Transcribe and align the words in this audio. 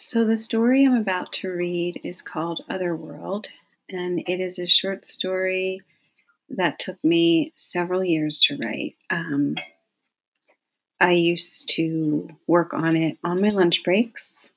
So, 0.00 0.24
the 0.24 0.36
story 0.36 0.84
I'm 0.84 0.94
about 0.94 1.32
to 1.34 1.48
read 1.48 2.00
is 2.04 2.22
called 2.22 2.64
Otherworld, 2.70 3.48
and 3.90 4.20
it 4.28 4.38
is 4.38 4.60
a 4.60 4.66
short 4.68 5.04
story 5.04 5.82
that 6.50 6.78
took 6.78 7.02
me 7.02 7.52
several 7.56 8.04
years 8.04 8.40
to 8.42 8.56
write. 8.58 8.94
Um, 9.10 9.56
I 11.00 11.10
used 11.10 11.68
to 11.70 12.28
work 12.46 12.74
on 12.74 12.94
it 12.94 13.18
on 13.24 13.40
my 13.40 13.48
lunch 13.48 13.82
breaks 13.82 14.50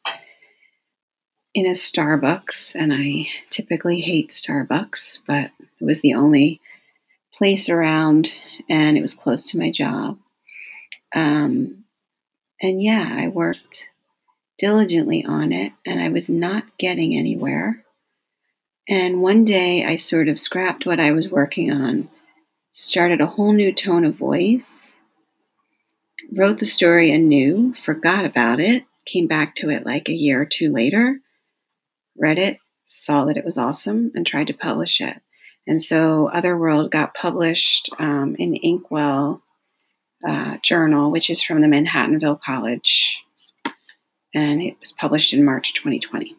in 1.56 1.66
a 1.66 1.72
Starbucks, 1.72 2.76
and 2.76 2.94
I 2.94 3.28
typically 3.50 4.00
hate 4.00 4.30
Starbucks, 4.30 5.22
but 5.26 5.50
it 5.60 5.84
was 5.84 6.02
the 6.02 6.14
only 6.14 6.62
place 7.34 7.68
around, 7.68 8.32
and 8.70 8.96
it 8.96 9.02
was 9.02 9.16
close 9.16 9.50
to 9.50 9.58
my 9.58 9.72
job. 9.72 10.20
Um, 11.16 11.86
and 12.62 12.80
yeah, 12.80 13.10
I 13.12 13.30
worked 13.30 13.88
diligently 14.62 15.26
on 15.26 15.52
it, 15.52 15.74
and 15.88 16.00
I 16.00 16.10
was 16.10 16.30
not 16.30 16.78
getting 16.78 17.18
anywhere. 17.18 17.84
And 18.88 19.20
one 19.20 19.44
day 19.44 19.84
I 19.84 19.96
sort 19.96 20.30
of 20.30 20.40
scrapped 20.40 20.86
what 20.86 21.00
I 21.00 21.12
was 21.12 21.30
working 21.30 21.72
on, 21.72 22.10
started 22.72 23.20
a 23.22 23.26
whole 23.26 23.54
new 23.54 23.74
tone 23.74 24.06
of 24.06 24.16
voice, 24.16 24.96
wrote 26.32 26.60
the 26.60 26.68
story 26.68 27.12
anew, 27.12 27.74
forgot 27.84 28.24
about 28.24 28.60
it, 28.60 28.86
came 29.08 29.26
back 29.26 29.56
to 29.56 29.70
it 29.70 29.84
like 29.84 30.08
a 30.08 30.14
year 30.14 30.44
or 30.44 30.46
two 30.46 30.72
later, 30.72 31.20
read 32.16 32.38
it, 32.38 32.60
saw 32.86 33.26
that 33.26 33.38
it 33.38 33.46
was 33.46 33.58
awesome, 33.58 34.12
and 34.14 34.28
tried 34.28 34.48
to 34.48 34.54
publish 34.54 35.02
it. 35.02 35.18
And 35.66 35.82
so 35.82 36.30
Otherworld 36.32 36.92
got 36.92 37.16
published 37.16 37.90
um, 37.98 38.36
in 38.38 38.56
Inkwell 38.56 39.42
uh, 40.28 40.58
Journal, 40.62 41.10
which 41.10 41.32
is 41.32 41.42
from 41.42 41.62
the 41.62 41.68
Manhattanville 41.68 42.42
College 42.42 43.24
and 44.34 44.62
it 44.62 44.80
was 44.80 44.92
published 44.92 45.34
in 45.34 45.44
March 45.44 45.74
2020. 45.74 46.36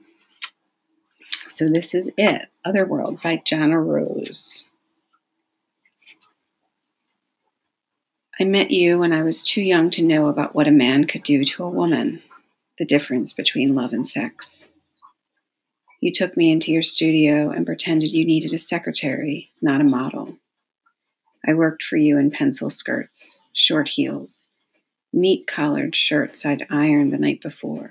So 1.49 1.67
this 1.67 1.95
is 1.95 2.11
it 2.17 2.49
Otherworld 2.65 3.21
by 3.23 3.43
Jana 3.45 3.79
Rose. 3.79 4.67
I 8.41 8.45
met 8.45 8.71
you 8.71 8.99
when 8.99 9.13
I 9.13 9.23
was 9.23 9.43
too 9.43 9.61
young 9.61 9.91
to 9.91 10.03
know 10.03 10.29
about 10.29 10.55
what 10.55 10.67
a 10.67 10.73
man 10.73 11.07
could 11.07 11.23
do 11.23 11.45
to 11.45 11.65
a 11.65 11.71
woman, 11.71 12.23
the 12.79 12.87
difference 12.87 13.33
between 13.33 13.75
love 13.75 13.93
and 13.93 14.07
sex. 14.07 14.65
You 16.01 16.11
took 16.11 16.37
me 16.37 16.51
into 16.51 16.73
your 16.73 16.83
studio 16.83 17.51
and 17.51 17.67
pretended 17.67 18.11
you 18.11 18.25
needed 18.25 18.53
a 18.55 18.59
secretary, 18.59 19.53
not 19.61 19.81
a 19.81 19.85
model. 19.85 20.39
I 21.47 21.55
worked 21.55 21.85
for 21.85 21.97
you 21.97 22.19
in 22.19 22.31
pencil 22.31 22.71
skirts, 22.71 23.39
short 23.53 23.89
heels, 23.89 24.49
neat 25.13 25.47
collared 25.47 25.95
shirts 25.95 26.45
I'd 26.45 26.67
ironed 26.71 27.13
the 27.13 27.19
night 27.19 27.41
before. 27.43 27.91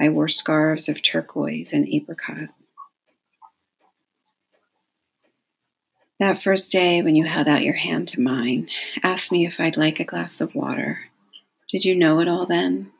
I 0.00 0.08
wore 0.10 0.28
scarves 0.28 0.88
of 0.88 1.02
turquoise 1.02 1.72
and 1.72 1.88
apricot. 1.88 2.50
That 6.20 6.42
first 6.42 6.72
day 6.72 7.00
when 7.00 7.14
you 7.14 7.24
held 7.24 7.46
out 7.48 7.62
your 7.62 7.74
hand 7.74 8.08
to 8.08 8.20
mine, 8.20 8.68
asked 9.02 9.30
me 9.30 9.46
if 9.46 9.60
I'd 9.60 9.76
like 9.76 10.00
a 10.00 10.04
glass 10.04 10.40
of 10.40 10.54
water. 10.54 10.98
Did 11.70 11.84
you 11.84 11.94
know 11.94 12.18
it 12.20 12.28
all 12.28 12.46
then? 12.46 12.90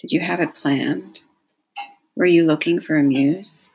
Did 0.00 0.10
you 0.10 0.20
have 0.20 0.40
it 0.40 0.54
planned? 0.54 1.22
Were 2.16 2.26
you 2.26 2.44
looking 2.44 2.80
for 2.80 2.96
a 2.96 3.02
muse? 3.02 3.70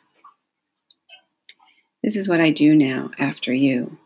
This 2.04 2.16
is 2.16 2.28
what 2.28 2.42
I 2.42 2.52
do 2.52 2.76
now 2.76 3.12
after 3.18 3.54
you. 3.54 3.98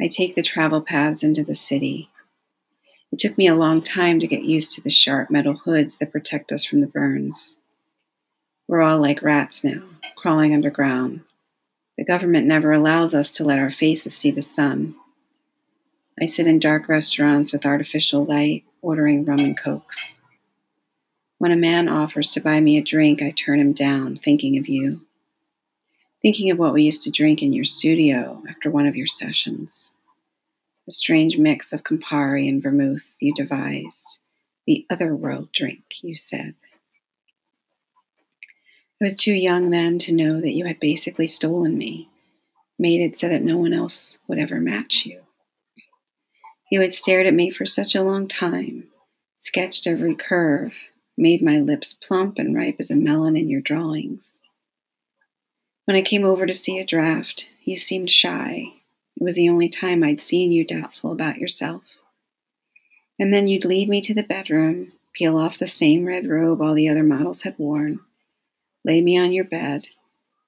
I 0.00 0.08
take 0.08 0.34
the 0.34 0.42
travel 0.42 0.80
paths 0.80 1.22
into 1.22 1.42
the 1.42 1.54
city, 1.54 2.10
it 3.12 3.18
took 3.18 3.38
me 3.38 3.46
a 3.46 3.54
long 3.54 3.82
time 3.82 4.20
to 4.20 4.26
get 4.26 4.42
used 4.42 4.72
to 4.72 4.80
the 4.80 4.90
sharp 4.90 5.30
metal 5.30 5.54
hoods 5.54 5.96
that 5.98 6.12
protect 6.12 6.52
us 6.52 6.64
from 6.64 6.80
the 6.80 6.86
burns. 6.86 7.56
We're 8.68 8.82
all 8.82 9.00
like 9.00 9.22
rats 9.22 9.62
now, 9.62 9.82
crawling 10.16 10.52
underground. 10.52 11.20
The 11.96 12.04
government 12.04 12.46
never 12.46 12.72
allows 12.72 13.14
us 13.14 13.30
to 13.32 13.44
let 13.44 13.58
our 13.58 13.70
faces 13.70 14.16
see 14.16 14.30
the 14.30 14.42
sun. 14.42 14.96
I 16.20 16.26
sit 16.26 16.46
in 16.46 16.58
dark 16.58 16.88
restaurants 16.88 17.52
with 17.52 17.64
artificial 17.64 18.24
light, 18.24 18.64
ordering 18.82 19.24
rum 19.24 19.38
and 19.38 19.56
cokes. 19.56 20.18
When 21.38 21.52
a 21.52 21.56
man 21.56 21.88
offers 21.88 22.30
to 22.30 22.40
buy 22.40 22.60
me 22.60 22.76
a 22.76 22.82
drink, 22.82 23.22
I 23.22 23.30
turn 23.30 23.60
him 23.60 23.72
down, 23.72 24.16
thinking 24.16 24.58
of 24.58 24.68
you. 24.68 25.02
Thinking 26.22 26.50
of 26.50 26.58
what 26.58 26.72
we 26.72 26.82
used 26.82 27.02
to 27.02 27.10
drink 27.10 27.40
in 27.40 27.52
your 27.52 27.66
studio 27.66 28.42
after 28.48 28.70
one 28.70 28.86
of 28.86 28.96
your 28.96 29.06
sessions 29.06 29.90
a 30.88 30.92
strange 30.92 31.36
mix 31.36 31.72
of 31.72 31.82
Campari 31.82 32.48
and 32.48 32.62
vermouth 32.62 33.14
you 33.20 33.34
devised, 33.34 34.18
the 34.66 34.86
other 34.88 35.14
world 35.14 35.50
drink, 35.52 35.82
you 36.02 36.14
said. 36.14 36.54
I 39.00 39.04
was 39.04 39.16
too 39.16 39.34
young 39.34 39.70
then 39.70 39.98
to 40.00 40.12
know 40.12 40.40
that 40.40 40.52
you 40.52 40.64
had 40.64 40.80
basically 40.80 41.26
stolen 41.26 41.76
me, 41.76 42.08
made 42.78 43.00
it 43.00 43.16
so 43.16 43.28
that 43.28 43.42
no 43.42 43.58
one 43.58 43.72
else 43.72 44.16
would 44.26 44.38
ever 44.38 44.60
match 44.60 45.04
you. 45.04 45.22
You 46.70 46.80
had 46.80 46.92
stared 46.92 47.26
at 47.26 47.34
me 47.34 47.50
for 47.50 47.66
such 47.66 47.94
a 47.94 48.02
long 48.02 48.26
time, 48.26 48.88
sketched 49.36 49.86
every 49.86 50.14
curve, 50.14 50.74
made 51.16 51.42
my 51.42 51.58
lips 51.58 51.92
plump 51.94 52.38
and 52.38 52.56
ripe 52.56 52.76
as 52.78 52.90
a 52.90 52.96
melon 52.96 53.36
in 53.36 53.48
your 53.48 53.60
drawings. 53.60 54.40
When 55.84 55.96
I 55.96 56.02
came 56.02 56.24
over 56.24 56.46
to 56.46 56.54
see 56.54 56.78
a 56.78 56.84
draft, 56.84 57.50
you 57.62 57.76
seemed 57.76 58.10
shy, 58.10 58.72
it 59.16 59.22
was 59.22 59.36
the 59.36 59.48
only 59.48 59.68
time 59.68 60.02
I'd 60.02 60.20
seen 60.20 60.52
you 60.52 60.64
doubtful 60.64 61.12
about 61.12 61.38
yourself. 61.38 61.82
And 63.18 63.32
then 63.32 63.48
you'd 63.48 63.64
lead 63.64 63.88
me 63.88 64.00
to 64.02 64.14
the 64.14 64.22
bedroom, 64.22 64.92
peel 65.14 65.38
off 65.38 65.58
the 65.58 65.66
same 65.66 66.04
red 66.04 66.28
robe 66.28 66.60
all 66.60 66.74
the 66.74 66.88
other 66.88 67.02
models 67.02 67.42
had 67.42 67.58
worn, 67.58 68.00
lay 68.84 69.00
me 69.00 69.18
on 69.18 69.32
your 69.32 69.44
bed, 69.44 69.88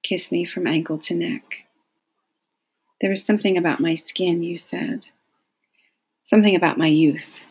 kiss 0.03 0.31
me 0.31 0.45
from 0.45 0.67
ankle 0.67 0.99
to 0.99 1.15
neck. 1.15 1.65
There 3.01 3.09
was 3.09 3.23
something 3.23 3.57
about 3.57 3.79
my 3.79 3.95
skin, 3.95 4.43
you 4.43 4.57
said, 4.57 5.07
something 6.23 6.55
about 6.55 6.77
my 6.77 6.87
youth. 6.87 7.45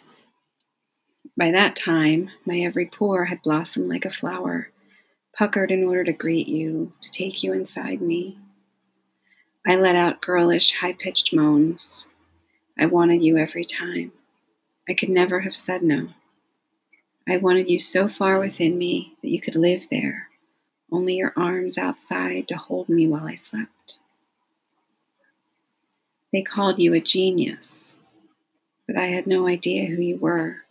By 1.36 1.50
that 1.50 1.74
time, 1.74 2.30
my 2.44 2.60
every 2.60 2.86
pore 2.86 3.24
had 3.24 3.42
blossomed 3.42 3.88
like 3.88 4.04
a 4.04 4.10
flower, 4.10 4.70
puckered 5.36 5.70
in 5.70 5.84
order 5.84 6.04
to 6.04 6.12
greet 6.12 6.48
you, 6.48 6.92
to 7.00 7.10
take 7.10 7.42
you 7.42 7.52
inside 7.52 8.00
me. 8.00 8.38
I 9.68 9.76
let 9.76 9.96
out 9.96 10.22
girlish, 10.22 10.72
high 10.72 10.94
pitched 10.94 11.34
moans. 11.34 12.06
I 12.78 12.86
wanted 12.86 13.22
you 13.22 13.36
every 13.36 13.64
time. 13.64 14.12
I 14.88 14.94
could 14.94 15.10
never 15.10 15.40
have 15.40 15.54
said 15.54 15.82
no. 15.82 16.08
I 17.28 17.36
wanted 17.36 17.68
you 17.68 17.78
so 17.78 18.08
far 18.08 18.40
within 18.40 18.78
me 18.78 19.12
that 19.20 19.30
you 19.30 19.42
could 19.42 19.56
live 19.56 19.82
there, 19.90 20.28
only 20.90 21.16
your 21.16 21.34
arms 21.36 21.76
outside 21.76 22.48
to 22.48 22.56
hold 22.56 22.88
me 22.88 23.06
while 23.06 23.26
I 23.26 23.34
slept. 23.34 23.98
They 26.32 26.40
called 26.40 26.78
you 26.78 26.94
a 26.94 27.00
genius, 27.00 27.94
but 28.86 28.96
I 28.96 29.08
had 29.08 29.26
no 29.26 29.46
idea 29.46 29.84
who 29.84 30.00
you 30.00 30.16
were, 30.16 30.62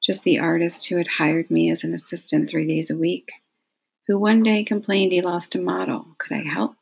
just 0.00 0.22
the 0.22 0.38
artist 0.38 0.86
who 0.86 0.98
had 0.98 1.08
hired 1.08 1.50
me 1.50 1.68
as 1.68 1.82
an 1.82 1.94
assistant 1.94 2.48
three 2.48 2.68
days 2.68 2.90
a 2.90 2.96
week, 2.96 3.32
who 4.06 4.16
one 4.16 4.44
day 4.44 4.62
complained 4.62 5.10
he 5.10 5.20
lost 5.20 5.56
a 5.56 5.60
model. 5.60 6.06
Could 6.18 6.36
I 6.36 6.44
help? 6.44 6.76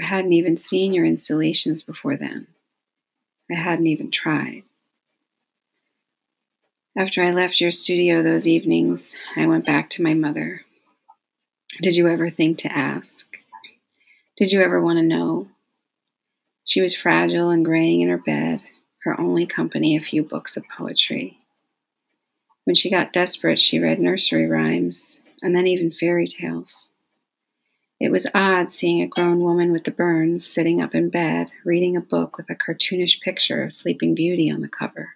I 0.00 0.04
hadn't 0.04 0.32
even 0.32 0.56
seen 0.56 0.92
your 0.92 1.06
installations 1.06 1.82
before 1.82 2.16
then. 2.16 2.46
I 3.50 3.54
hadn't 3.54 3.86
even 3.86 4.10
tried. 4.10 4.64
After 6.96 7.22
I 7.22 7.30
left 7.30 7.60
your 7.60 7.70
studio 7.70 8.22
those 8.22 8.46
evenings, 8.46 9.14
I 9.36 9.46
went 9.46 9.66
back 9.66 9.90
to 9.90 10.02
my 10.02 10.14
mother. 10.14 10.62
Did 11.82 11.94
you 11.94 12.08
ever 12.08 12.30
think 12.30 12.58
to 12.58 12.72
ask? 12.72 13.26
Did 14.36 14.50
you 14.50 14.62
ever 14.62 14.80
want 14.80 14.98
to 14.98 15.02
know? 15.02 15.48
She 16.64 16.80
was 16.80 16.96
fragile 16.96 17.50
and 17.50 17.64
graying 17.64 18.00
in 18.00 18.08
her 18.08 18.18
bed, 18.18 18.62
her 19.04 19.18
only 19.20 19.46
company 19.46 19.96
a 19.96 20.00
few 20.00 20.22
books 20.22 20.56
of 20.56 20.64
poetry. 20.76 21.38
When 22.64 22.74
she 22.74 22.90
got 22.90 23.12
desperate, 23.12 23.60
she 23.60 23.78
read 23.78 24.00
nursery 24.00 24.46
rhymes 24.46 25.20
and 25.42 25.54
then 25.54 25.66
even 25.66 25.90
fairy 25.90 26.26
tales. 26.26 26.90
It 27.98 28.12
was 28.12 28.26
odd 28.34 28.70
seeing 28.70 29.00
a 29.00 29.06
grown 29.06 29.40
woman 29.40 29.72
with 29.72 29.84
the 29.84 29.90
burns 29.90 30.46
sitting 30.46 30.82
up 30.82 30.94
in 30.94 31.08
bed, 31.08 31.52
reading 31.64 31.96
a 31.96 32.00
book 32.02 32.36
with 32.36 32.50
a 32.50 32.54
cartoonish 32.54 33.22
picture 33.22 33.62
of 33.62 33.72
Sleeping 33.72 34.14
Beauty 34.14 34.50
on 34.50 34.60
the 34.60 34.68
cover. 34.68 35.14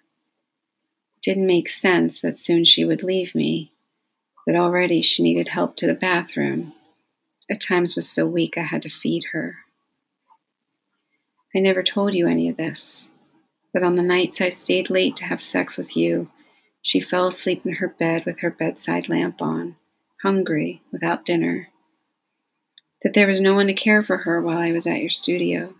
It 1.17 1.21
didn't 1.21 1.45
make 1.45 1.69
sense 1.69 2.21
that 2.21 2.39
soon 2.39 2.65
she 2.65 2.83
would 2.83 3.03
leave 3.03 3.35
me, 3.35 3.71
that 4.47 4.55
already 4.55 5.03
she 5.03 5.21
needed 5.21 5.49
help 5.49 5.75
to 5.75 5.85
the 5.85 5.93
bathroom. 5.93 6.73
At 7.51 7.61
times 7.61 7.95
was 7.95 8.09
so 8.09 8.25
weak 8.25 8.57
I 8.57 8.63
had 8.63 8.81
to 8.81 8.89
feed 8.89 9.25
her. 9.31 9.57
I 11.55 11.59
never 11.59 11.83
told 11.83 12.15
you 12.15 12.27
any 12.27 12.49
of 12.49 12.57
this, 12.57 13.09
but 13.73 13.83
on 13.83 13.93
the 13.93 14.01
nights 14.01 14.41
I 14.41 14.49
stayed 14.49 14.89
late 14.89 15.15
to 15.17 15.25
have 15.25 15.43
sex 15.43 15.77
with 15.77 15.95
you, 15.95 16.31
she 16.81 16.99
fell 16.99 17.27
asleep 17.27 17.63
in 17.63 17.73
her 17.73 17.89
bed 17.89 18.25
with 18.25 18.39
her 18.39 18.49
bedside 18.49 19.07
lamp 19.07 19.39
on, 19.39 19.75
hungry, 20.23 20.81
without 20.91 21.25
dinner 21.25 21.67
that 23.03 23.13
there 23.13 23.27
was 23.27 23.41
no 23.41 23.55
one 23.55 23.67
to 23.67 23.73
care 23.73 24.03
for 24.03 24.17
her 24.17 24.41
while 24.41 24.57
I 24.57 24.71
was 24.71 24.85
at 24.85 24.99
your 24.99 25.09
studio, 25.09 25.73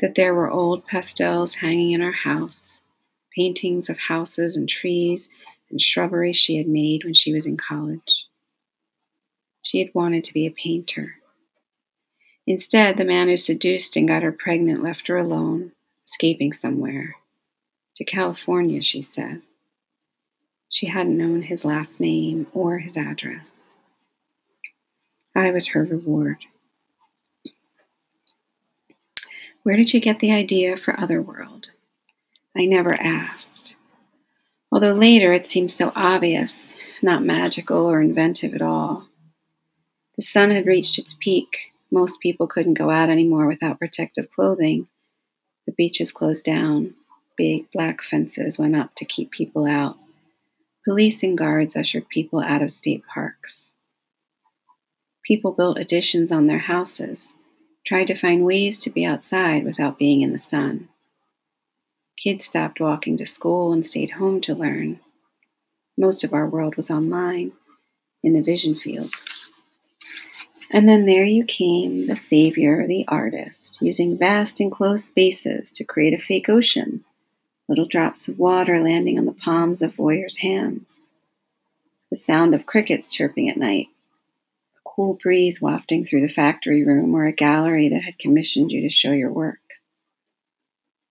that 0.00 0.14
there 0.14 0.34
were 0.34 0.50
old 0.50 0.86
pastels 0.86 1.54
hanging 1.54 1.92
in 1.92 2.02
our 2.02 2.12
house, 2.12 2.80
paintings 3.34 3.88
of 3.88 3.98
houses 3.98 4.56
and 4.56 4.68
trees 4.68 5.28
and 5.70 5.80
shrubbery 5.80 6.32
she 6.32 6.56
had 6.56 6.66
made 6.66 7.04
when 7.04 7.14
she 7.14 7.32
was 7.32 7.46
in 7.46 7.56
college. 7.56 8.26
She 9.62 9.78
had 9.78 9.90
wanted 9.94 10.24
to 10.24 10.34
be 10.34 10.46
a 10.46 10.50
painter. 10.50 11.16
Instead, 12.46 12.96
the 12.96 13.04
man 13.04 13.28
who 13.28 13.36
seduced 13.36 13.96
and 13.96 14.08
got 14.08 14.22
her 14.22 14.32
pregnant 14.32 14.82
left 14.82 15.08
her 15.08 15.18
alone, 15.18 15.72
escaping 16.06 16.52
somewhere. 16.52 17.16
To 17.96 18.04
California, 18.04 18.82
she 18.82 19.02
said. 19.02 19.42
She 20.70 20.86
hadn't 20.86 21.18
known 21.18 21.42
his 21.42 21.64
last 21.64 22.00
name 22.00 22.46
or 22.54 22.78
his 22.78 22.96
address. 22.96 23.74
I 25.38 25.52
was 25.52 25.68
her 25.68 25.84
reward. 25.84 26.38
Where 29.62 29.76
did 29.76 29.94
you 29.94 30.00
get 30.00 30.18
the 30.18 30.32
idea 30.32 30.76
for 30.76 30.98
Otherworld? 30.98 31.70
I 32.56 32.64
never 32.64 33.00
asked. 33.00 33.76
Although 34.72 34.94
later 34.94 35.32
it 35.32 35.46
seemed 35.46 35.70
so 35.70 35.92
obvious, 35.94 36.74
not 37.04 37.22
magical 37.22 37.86
or 37.86 38.00
inventive 38.00 38.52
at 38.52 38.62
all. 38.62 39.06
The 40.16 40.24
sun 40.24 40.50
had 40.50 40.66
reached 40.66 40.98
its 40.98 41.14
peak. 41.14 41.72
Most 41.92 42.18
people 42.18 42.48
couldn't 42.48 42.74
go 42.74 42.90
out 42.90 43.08
anymore 43.08 43.46
without 43.46 43.78
protective 43.78 44.32
clothing. 44.32 44.88
The 45.66 45.72
beaches 45.72 46.10
closed 46.10 46.42
down. 46.42 46.96
Big 47.36 47.70
black 47.70 48.02
fences 48.02 48.58
went 48.58 48.74
up 48.74 48.96
to 48.96 49.04
keep 49.04 49.30
people 49.30 49.66
out. 49.66 49.98
Police 50.84 51.22
and 51.22 51.38
guards 51.38 51.76
ushered 51.76 52.08
people 52.08 52.40
out 52.40 52.60
of 52.60 52.72
state 52.72 53.04
parks. 53.06 53.70
People 55.28 55.52
built 55.52 55.78
additions 55.78 56.32
on 56.32 56.46
their 56.46 56.60
houses 56.60 57.34
tried 57.86 58.06
to 58.06 58.14
find 58.14 58.46
ways 58.46 58.78
to 58.78 58.88
be 58.88 59.04
outside 59.04 59.62
without 59.62 59.98
being 59.98 60.22
in 60.22 60.32
the 60.32 60.38
sun. 60.38 60.88
Kids 62.16 62.46
stopped 62.46 62.80
walking 62.80 63.18
to 63.18 63.26
school 63.26 63.74
and 63.74 63.84
stayed 63.84 64.12
home 64.12 64.40
to 64.40 64.54
learn. 64.54 65.00
Most 65.98 66.24
of 66.24 66.32
our 66.32 66.48
world 66.48 66.76
was 66.76 66.90
online, 66.90 67.52
in 68.22 68.32
the 68.32 68.40
vision 68.40 68.74
fields. 68.74 69.44
And 70.70 70.88
then 70.88 71.04
there 71.04 71.26
you 71.26 71.44
came, 71.44 72.06
the 72.06 72.16
savior, 72.16 72.86
the 72.86 73.04
artist, 73.06 73.82
using 73.82 74.16
vast 74.16 74.62
enclosed 74.62 75.04
spaces 75.04 75.70
to 75.72 75.84
create 75.84 76.18
a 76.18 76.22
fake 76.22 76.48
ocean, 76.48 77.04
little 77.68 77.86
drops 77.86 78.28
of 78.28 78.38
water 78.38 78.80
landing 78.80 79.18
on 79.18 79.26
the 79.26 79.32
palms 79.32 79.82
of 79.82 79.94
voyeurs' 79.94 80.38
hands. 80.38 81.06
The 82.10 82.16
sound 82.16 82.54
of 82.54 82.64
crickets 82.64 83.12
chirping 83.12 83.50
at 83.50 83.58
night, 83.58 83.88
cool 84.98 85.14
breeze 85.22 85.60
wafting 85.60 86.04
through 86.04 86.22
the 86.22 86.32
factory 86.32 86.84
room 86.84 87.14
or 87.14 87.24
a 87.24 87.32
gallery 87.32 87.88
that 87.88 88.02
had 88.02 88.18
commissioned 88.18 88.72
you 88.72 88.82
to 88.82 88.90
show 88.90 89.12
your 89.12 89.30
work. 89.30 89.60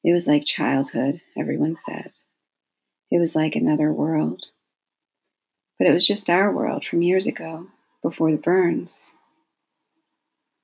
It 0.04 0.12
was 0.12 0.28
like 0.28 0.44
childhood, 0.44 1.22
everyone 1.38 1.78
said. 1.78 2.12
It 3.10 3.18
was 3.18 3.34
like 3.34 3.56
another 3.56 3.94
world. 3.94 4.44
But 5.80 5.88
it 5.88 5.94
was 5.94 6.06
just 6.06 6.30
our 6.30 6.52
world 6.52 6.84
from 6.84 7.02
years 7.02 7.28
ago, 7.28 7.68
before 8.04 8.30
the 8.30 8.38
burns. 8.38 9.12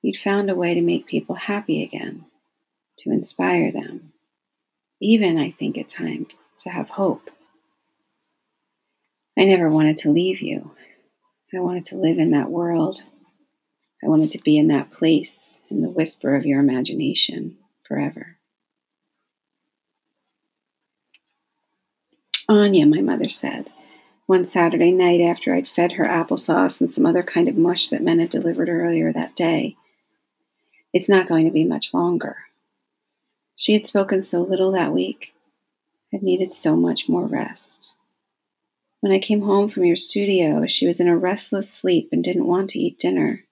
You'd 0.02 0.20
found 0.20 0.50
a 0.50 0.54
way 0.54 0.74
to 0.74 0.82
make 0.82 1.06
people 1.06 1.34
happy 1.34 1.82
again, 1.82 2.26
to 2.98 3.10
inspire 3.10 3.72
them, 3.72 4.12
even, 5.00 5.38
I 5.38 5.50
think, 5.50 5.78
at 5.78 5.88
times, 5.88 6.34
to 6.62 6.68
have 6.68 6.90
hope. 6.90 7.30
I 9.38 9.44
never 9.44 9.70
wanted 9.70 9.96
to 9.98 10.10
leave 10.10 10.42
you. 10.42 10.72
I 11.54 11.60
wanted 11.60 11.86
to 11.86 11.96
live 11.96 12.18
in 12.18 12.32
that 12.32 12.50
world 12.50 13.02
I 14.04 14.08
wanted 14.08 14.32
to 14.32 14.42
be 14.42 14.58
in 14.58 14.68
that 14.68 14.90
place, 14.90 15.58
in 15.70 15.80
the 15.80 15.88
whisper 15.88 16.36
of 16.36 16.44
your 16.44 16.60
imagination, 16.60 17.56
forever. 17.88 18.36
Anya, 22.48 22.84
my 22.84 23.00
mother 23.00 23.30
said, 23.30 23.70
one 24.26 24.44
Saturday 24.44 24.92
night 24.92 25.20
after 25.20 25.54
I'd 25.54 25.68
fed 25.68 25.92
her 25.92 26.04
applesauce 26.04 26.80
and 26.80 26.90
some 26.90 27.06
other 27.06 27.22
kind 27.22 27.48
of 27.48 27.56
mush 27.56 27.88
that 27.88 28.02
men 28.02 28.18
had 28.18 28.30
delivered 28.30 28.68
earlier 28.68 29.12
that 29.12 29.36
day. 29.36 29.76
It's 30.92 31.08
not 31.08 31.28
going 31.28 31.46
to 31.46 31.50
be 31.50 31.64
much 31.64 31.94
longer. 31.94 32.36
She 33.56 33.72
had 33.72 33.86
spoken 33.86 34.22
so 34.22 34.42
little 34.42 34.72
that 34.72 34.92
week, 34.92 35.32
had 36.12 36.22
needed 36.22 36.52
so 36.52 36.76
much 36.76 37.08
more 37.08 37.26
rest. 37.26 37.94
When 39.00 39.12
I 39.12 39.18
came 39.18 39.42
home 39.42 39.68
from 39.68 39.84
your 39.84 39.96
studio, 39.96 40.66
she 40.66 40.86
was 40.86 41.00
in 41.00 41.08
a 41.08 41.16
restless 41.16 41.70
sleep 41.70 42.10
and 42.12 42.22
didn't 42.22 42.46
want 42.46 42.70
to 42.70 42.78
eat 42.78 42.98
dinner. 42.98 43.44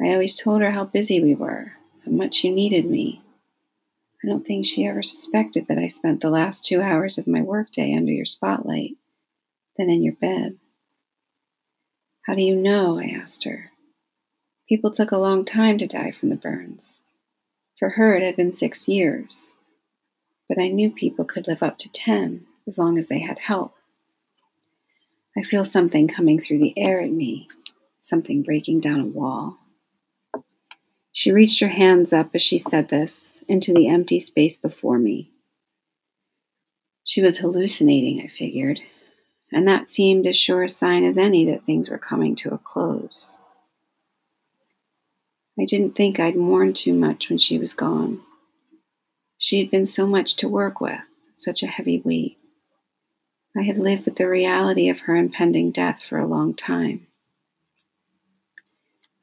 I 0.00 0.12
always 0.12 0.36
told 0.36 0.60
her 0.60 0.70
how 0.70 0.84
busy 0.84 1.20
we 1.20 1.34
were, 1.34 1.72
how 2.04 2.10
much 2.10 2.44
you 2.44 2.52
needed 2.52 2.84
me. 2.84 3.22
I 4.22 4.28
don't 4.28 4.46
think 4.46 4.66
she 4.66 4.86
ever 4.86 5.02
suspected 5.02 5.66
that 5.68 5.78
I 5.78 5.88
spent 5.88 6.20
the 6.20 6.30
last 6.30 6.64
two 6.64 6.80
hours 6.80 7.18
of 7.18 7.26
my 7.26 7.42
workday 7.42 7.94
under 7.94 8.12
your 8.12 8.24
spotlight, 8.24 8.96
then 9.76 9.90
in 9.90 10.02
your 10.02 10.14
bed. 10.14 10.56
How 12.22 12.34
do 12.34 12.42
you 12.42 12.56
know? 12.56 12.98
I 12.98 13.04
asked 13.04 13.44
her. 13.44 13.70
People 14.68 14.90
took 14.90 15.12
a 15.12 15.18
long 15.18 15.44
time 15.44 15.76
to 15.78 15.86
die 15.86 16.10
from 16.10 16.30
the 16.30 16.36
burns. 16.36 16.98
For 17.78 17.90
her, 17.90 18.16
it 18.16 18.22
had 18.22 18.36
been 18.36 18.52
six 18.52 18.88
years. 18.88 19.52
But 20.48 20.58
I 20.58 20.68
knew 20.68 20.90
people 20.90 21.26
could 21.26 21.46
live 21.46 21.62
up 21.62 21.76
to 21.78 21.92
ten 21.92 22.46
as 22.66 22.78
long 22.78 22.98
as 22.98 23.08
they 23.08 23.20
had 23.20 23.38
help. 23.38 23.74
I 25.36 25.42
feel 25.42 25.64
something 25.64 26.08
coming 26.08 26.40
through 26.40 26.60
the 26.60 26.78
air 26.78 27.00
at 27.00 27.10
me, 27.10 27.48
something 28.00 28.42
breaking 28.42 28.80
down 28.80 29.00
a 29.00 29.06
wall. 29.06 29.58
She 31.16 31.30
reached 31.30 31.60
her 31.60 31.68
hands 31.68 32.12
up 32.12 32.34
as 32.34 32.42
she 32.42 32.58
said 32.58 32.88
this 32.88 33.44
into 33.46 33.72
the 33.72 33.86
empty 33.86 34.18
space 34.18 34.56
before 34.56 34.98
me. 34.98 35.30
She 37.04 37.22
was 37.22 37.38
hallucinating, 37.38 38.20
I 38.20 38.26
figured, 38.26 38.80
and 39.52 39.66
that 39.68 39.88
seemed 39.88 40.26
as 40.26 40.36
sure 40.36 40.64
a 40.64 40.68
sign 40.68 41.04
as 41.04 41.16
any 41.16 41.44
that 41.44 41.64
things 41.64 41.88
were 41.88 41.98
coming 41.98 42.34
to 42.36 42.52
a 42.52 42.58
close. 42.58 43.38
I 45.56 45.66
didn't 45.66 45.94
think 45.94 46.18
I'd 46.18 46.34
mourn 46.34 46.74
too 46.74 46.92
much 46.92 47.28
when 47.28 47.38
she 47.38 47.58
was 47.58 47.74
gone. 47.74 48.20
She 49.38 49.60
had 49.60 49.70
been 49.70 49.86
so 49.86 50.08
much 50.08 50.34
to 50.38 50.48
work 50.48 50.80
with, 50.80 50.98
such 51.36 51.62
a 51.62 51.68
heavy 51.68 52.00
weight. 52.00 52.38
I 53.56 53.62
had 53.62 53.78
lived 53.78 54.06
with 54.06 54.16
the 54.16 54.28
reality 54.28 54.88
of 54.88 55.00
her 55.00 55.14
impending 55.14 55.70
death 55.70 56.02
for 56.08 56.18
a 56.18 56.26
long 56.26 56.54
time. 56.54 57.06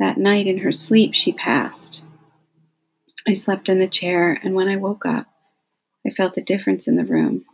That 0.02 0.18
night 0.18 0.48
in 0.48 0.58
her 0.58 0.72
sleep, 0.72 1.14
she 1.14 1.32
passed. 1.32 2.04
I 3.28 3.34
slept 3.34 3.70
in 3.70 3.78
the 3.78 3.88
chair, 3.88 4.40
and 4.42 4.56
when 4.56 4.68
I 4.68 4.76
woke 4.76 5.06
up, 5.06 5.28
I 6.04 6.10
felt 6.10 6.34
the 6.34 6.42
difference 6.42 6.88
in 6.88 6.96
the 6.96 7.06
room. 7.06 7.46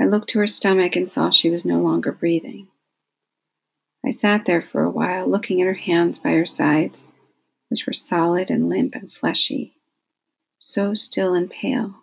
I 0.00 0.06
looked 0.06 0.30
to 0.30 0.40
her 0.40 0.48
stomach 0.48 0.96
and 0.96 1.08
saw 1.08 1.30
she 1.30 1.48
was 1.48 1.64
no 1.64 1.78
longer 1.78 2.10
breathing. 2.10 2.66
I 4.04 4.10
sat 4.10 4.44
there 4.44 4.60
for 4.60 4.82
a 4.82 4.90
while, 4.90 5.30
looking 5.30 5.62
at 5.62 5.68
her 5.68 5.74
hands 5.74 6.18
by 6.18 6.30
her 6.30 6.44
sides, 6.44 7.12
which 7.68 7.86
were 7.86 7.92
solid 7.92 8.50
and 8.50 8.68
limp 8.68 8.96
and 8.96 9.12
fleshy, 9.12 9.76
so 10.58 10.94
still 10.94 11.34
and 11.34 11.48
pale. 11.48 11.94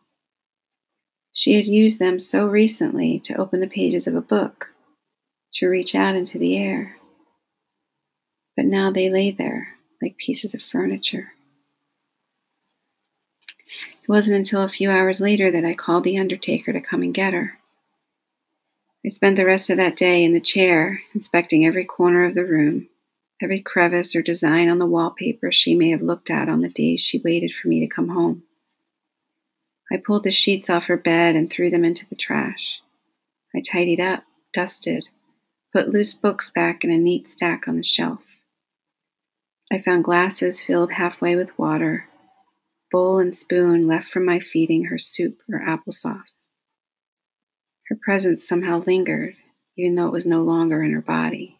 She 1.33 1.55
had 1.55 1.65
used 1.65 1.99
them 1.99 2.21
so 2.21 2.45
recently 2.45 3.19
to 3.25 3.35
open 3.35 3.59
the 3.59 3.67
pages 3.67 4.07
of 4.07 4.15
a 4.15 4.21
book, 4.21 4.67
to 5.55 5.67
reach 5.67 5.95
out 5.95 6.15
into 6.15 6.39
the 6.39 6.55
air 6.55 6.96
but 8.57 8.65
now 8.65 8.91
they 8.91 9.09
lay 9.09 9.31
there 9.31 9.77
like 10.01 10.17
pieces 10.17 10.53
of 10.53 10.61
furniture. 10.61 11.31
It 14.03 14.09
wasn't 14.09 14.37
until 14.37 14.63
a 14.63 14.69
few 14.69 14.89
hours 14.89 15.21
later 15.21 15.51
that 15.51 15.63
I 15.63 15.73
called 15.73 16.03
the 16.03 16.17
undertaker 16.17 16.73
to 16.73 16.81
come 16.81 17.03
and 17.03 17.13
get 17.13 17.33
her. 17.33 17.57
I 19.05 19.09
spent 19.09 19.37
the 19.37 19.45
rest 19.45 19.69
of 19.69 19.77
that 19.77 19.95
day 19.95 20.23
in 20.23 20.33
the 20.33 20.39
chair, 20.39 21.01
inspecting 21.13 21.65
every 21.65 21.85
corner 21.85 22.25
of 22.25 22.33
the 22.33 22.45
room, 22.45 22.89
every 23.41 23.61
crevice 23.61 24.15
or 24.15 24.21
design 24.21 24.69
on 24.69 24.79
the 24.79 24.85
wallpaper 24.85 25.51
she 25.51 25.75
may 25.75 25.91
have 25.91 26.01
looked 26.01 26.29
at 26.29 26.49
on 26.49 26.61
the 26.61 26.69
days 26.69 27.01
she 27.01 27.21
waited 27.23 27.53
for 27.53 27.67
me 27.67 27.79
to 27.79 27.87
come 27.87 28.09
home. 28.09 28.43
I 29.91 29.97
pulled 29.97 30.23
the 30.23 30.31
sheets 30.31 30.69
off 30.69 30.87
her 30.87 30.97
bed 30.97 31.35
and 31.35 31.49
threw 31.49 31.69
them 31.69 31.85
into 31.85 32.07
the 32.09 32.15
trash. 32.15 32.81
I 33.55 33.61
tidied 33.61 34.01
up, 34.01 34.23
dusted, 34.51 35.07
put 35.71 35.89
loose 35.89 36.13
books 36.13 36.49
back 36.49 36.83
in 36.83 36.89
a 36.89 36.97
neat 36.97 37.29
stack 37.29 37.67
on 37.67 37.77
the 37.77 37.83
shelf. 37.83 38.26
I 39.69 39.81
found 39.81 40.05
glasses 40.05 40.63
filled 40.63 40.93
halfway 40.93 41.35
with 41.35 41.57
water, 41.59 42.07
bowl 42.89 43.19
and 43.19 43.35
spoon 43.35 43.81
left 43.81 44.07
from 44.07 44.23
my 44.23 44.39
feeding 44.39 44.85
her 44.85 44.97
soup 44.97 45.41
or 45.51 45.59
applesauce. 45.59 46.45
Her 47.89 47.97
presence 48.01 48.47
somehow 48.47 48.83
lingered, 48.87 49.35
even 49.77 49.95
though 49.95 50.07
it 50.07 50.13
was 50.13 50.25
no 50.25 50.43
longer 50.43 50.81
in 50.83 50.93
her 50.93 51.01
body. 51.01 51.57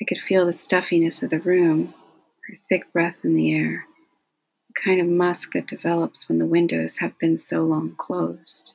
I 0.00 0.04
could 0.04 0.18
feel 0.18 0.44
the 0.44 0.52
stuffiness 0.52 1.22
of 1.22 1.30
the 1.30 1.38
room, 1.38 1.94
her 2.48 2.56
thick 2.68 2.92
breath 2.92 3.16
in 3.24 3.34
the 3.34 3.54
air, 3.54 3.86
the 4.68 4.80
kind 4.82 5.00
of 5.00 5.06
musk 5.06 5.54
that 5.54 5.66
develops 5.66 6.28
when 6.28 6.36
the 6.36 6.44
windows 6.44 6.98
have 6.98 7.18
been 7.18 7.38
so 7.38 7.62
long 7.62 7.94
closed. 7.96 8.74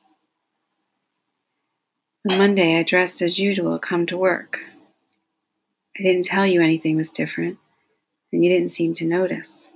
On 2.28 2.38
Monday, 2.38 2.76
I 2.76 2.82
dressed 2.82 3.22
as 3.22 3.38
usual 3.38 3.78
come 3.78 4.06
to 4.06 4.18
work. 4.18 4.58
I 5.96 6.02
didn't 6.02 6.24
tell 6.24 6.46
you 6.46 6.60
anything 6.60 6.96
was 6.96 7.10
different 7.10 7.58
and 8.32 8.44
you 8.44 8.50
didn't 8.50 8.70
seem 8.70 8.94
to 8.94 9.04
notice. 9.04 9.68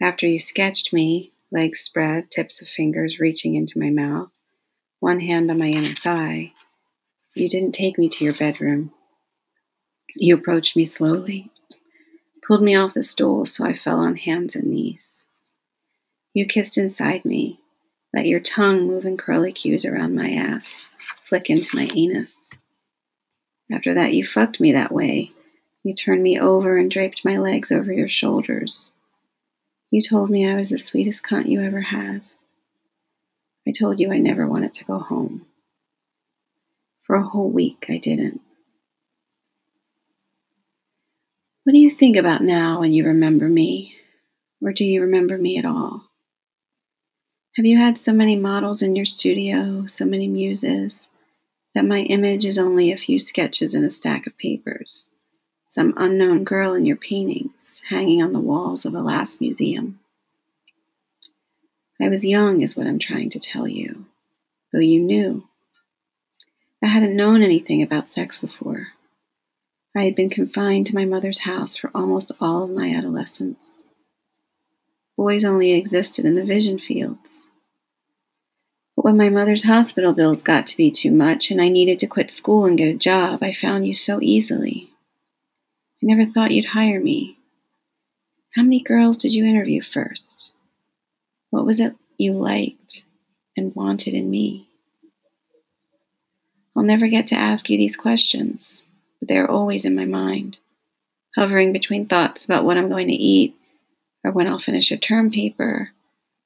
After 0.00 0.26
you 0.26 0.38
sketched 0.38 0.92
me, 0.92 1.32
legs 1.50 1.80
spread, 1.80 2.30
tips 2.30 2.60
of 2.60 2.68
fingers 2.68 3.20
reaching 3.20 3.54
into 3.54 3.78
my 3.78 3.90
mouth, 3.90 4.30
one 5.00 5.20
hand 5.20 5.50
on 5.50 5.58
my 5.58 5.68
inner 5.68 5.94
thigh, 5.94 6.52
You 7.34 7.48
didn't 7.48 7.72
take 7.72 7.98
me 7.98 8.08
to 8.10 8.24
your 8.24 8.34
bedroom. 8.34 8.92
You 10.14 10.34
approached 10.34 10.76
me 10.76 10.84
slowly, 10.84 11.50
pulled 12.46 12.62
me 12.62 12.74
off 12.74 12.94
the 12.94 13.02
stool 13.02 13.46
so 13.46 13.64
I 13.64 13.74
fell 13.74 13.98
on 13.98 14.16
hands 14.16 14.54
and 14.54 14.66
knees. 14.66 15.26
You 16.34 16.46
kissed 16.46 16.76
inside 16.76 17.24
me, 17.24 17.60
let 18.14 18.26
your 18.26 18.40
tongue 18.40 18.86
move 18.86 19.06
in 19.06 19.16
curly 19.16 19.52
cues 19.52 19.84
around 19.84 20.14
my 20.14 20.30
ass, 20.30 20.84
flick 21.22 21.48
into 21.48 21.74
my 21.74 21.88
anus. 21.94 22.50
After 23.70 23.94
that, 23.94 24.12
you 24.12 24.26
fucked 24.26 24.60
me 24.60 24.72
that 24.72 24.92
way. 24.92 25.32
You 25.84 25.94
turned 25.94 26.22
me 26.22 26.38
over 26.38 26.76
and 26.76 26.90
draped 26.90 27.24
my 27.24 27.38
legs 27.38 27.72
over 27.72 27.92
your 27.92 28.08
shoulders. 28.08 28.92
You 29.90 30.00
told 30.02 30.30
me 30.30 30.48
I 30.48 30.56
was 30.56 30.70
the 30.70 30.78
sweetest 30.78 31.24
cunt 31.24 31.48
you 31.48 31.60
ever 31.60 31.80
had. 31.80 32.28
I 33.66 33.72
told 33.72 34.00
you 34.00 34.12
I 34.12 34.18
never 34.18 34.46
wanted 34.46 34.74
to 34.74 34.84
go 34.84 34.98
home. 34.98 35.46
For 37.02 37.16
a 37.16 37.22
whole 37.22 37.50
week, 37.50 37.86
I 37.88 37.98
didn't. 37.98 38.40
What 41.64 41.72
do 41.72 41.78
you 41.78 41.90
think 41.90 42.16
about 42.16 42.42
now 42.42 42.80
when 42.80 42.92
you 42.92 43.04
remember 43.04 43.48
me? 43.48 43.96
Or 44.60 44.72
do 44.72 44.84
you 44.84 45.00
remember 45.02 45.36
me 45.36 45.58
at 45.58 45.66
all? 45.66 46.08
Have 47.56 47.66
you 47.66 47.76
had 47.76 47.98
so 47.98 48.12
many 48.12 48.34
models 48.34 48.82
in 48.82 48.96
your 48.96 49.04
studio, 49.04 49.86
so 49.86 50.04
many 50.04 50.26
muses, 50.26 51.08
that 51.74 51.84
my 51.84 52.00
image 52.00 52.46
is 52.46 52.56
only 52.56 52.90
a 52.90 52.96
few 52.96 53.18
sketches 53.18 53.74
in 53.74 53.84
a 53.84 53.90
stack 53.90 54.26
of 54.26 54.38
papers? 54.38 55.10
Some 55.72 55.94
unknown 55.96 56.44
girl 56.44 56.74
in 56.74 56.84
your 56.84 56.98
paintings, 56.98 57.80
hanging 57.88 58.22
on 58.22 58.34
the 58.34 58.40
walls 58.40 58.84
of 58.84 58.94
a 58.94 58.98
last 58.98 59.40
museum. 59.40 60.00
I 61.98 62.10
was 62.10 62.26
young, 62.26 62.60
is 62.60 62.76
what 62.76 62.86
I'm 62.86 62.98
trying 62.98 63.30
to 63.30 63.40
tell 63.40 63.66
you, 63.66 64.04
though 64.70 64.80
you 64.80 65.00
knew. 65.00 65.48
I 66.84 66.88
hadn't 66.88 67.16
known 67.16 67.42
anything 67.42 67.82
about 67.82 68.10
sex 68.10 68.36
before. 68.36 68.88
I 69.96 70.04
had 70.04 70.14
been 70.14 70.28
confined 70.28 70.88
to 70.88 70.94
my 70.94 71.06
mother's 71.06 71.38
house 71.38 71.78
for 71.78 71.90
almost 71.94 72.32
all 72.38 72.64
of 72.64 72.70
my 72.70 72.94
adolescence. 72.94 73.78
Boys 75.16 75.42
only 75.42 75.72
existed 75.72 76.26
in 76.26 76.34
the 76.34 76.44
vision 76.44 76.78
fields. 76.78 77.46
But 78.94 79.06
when 79.06 79.16
my 79.16 79.30
mother's 79.30 79.64
hospital 79.64 80.12
bills 80.12 80.42
got 80.42 80.66
to 80.66 80.76
be 80.76 80.90
too 80.90 81.12
much 81.12 81.50
and 81.50 81.62
I 81.62 81.70
needed 81.70 81.98
to 82.00 82.06
quit 82.06 82.30
school 82.30 82.66
and 82.66 82.76
get 82.76 82.94
a 82.94 82.98
job, 82.98 83.42
I 83.42 83.54
found 83.54 83.86
you 83.86 83.94
so 83.94 84.20
easily. 84.20 84.91
I 86.02 86.06
never 86.06 86.30
thought 86.30 86.50
you'd 86.50 86.66
hire 86.66 87.00
me. 87.00 87.38
How 88.54 88.62
many 88.62 88.82
girls 88.82 89.18
did 89.18 89.32
you 89.32 89.44
interview 89.44 89.80
first? 89.80 90.52
What 91.50 91.64
was 91.64 91.80
it 91.80 91.94
you 92.18 92.32
liked 92.32 93.04
and 93.56 93.74
wanted 93.74 94.14
in 94.14 94.30
me? 94.30 94.68
I'll 96.74 96.82
never 96.82 97.06
get 97.06 97.26
to 97.28 97.36
ask 97.36 97.70
you 97.70 97.76
these 97.78 97.96
questions 97.96 98.82
but 99.22 99.28
they 99.28 99.38
are 99.38 99.48
always 99.48 99.84
in 99.84 99.94
my 99.94 100.04
mind, 100.04 100.58
hovering 101.36 101.72
between 101.72 102.06
thoughts 102.06 102.44
about 102.44 102.64
what 102.64 102.76
I'm 102.76 102.88
going 102.88 103.06
to 103.06 103.14
eat, 103.14 103.54
or 104.24 104.32
when 104.32 104.48
I'll 104.48 104.58
finish 104.58 104.90
a 104.90 104.96
term 104.96 105.30
paper, 105.30 105.90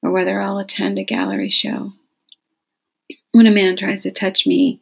or 0.03 0.11
whether 0.11 0.39
I'll 0.39 0.59
attend 0.59 0.99
a 0.99 1.03
gallery 1.03 1.49
show. 1.49 1.93
When 3.31 3.47
a 3.47 3.51
man 3.51 3.77
tries 3.77 4.03
to 4.03 4.11
touch 4.11 4.45
me, 4.45 4.79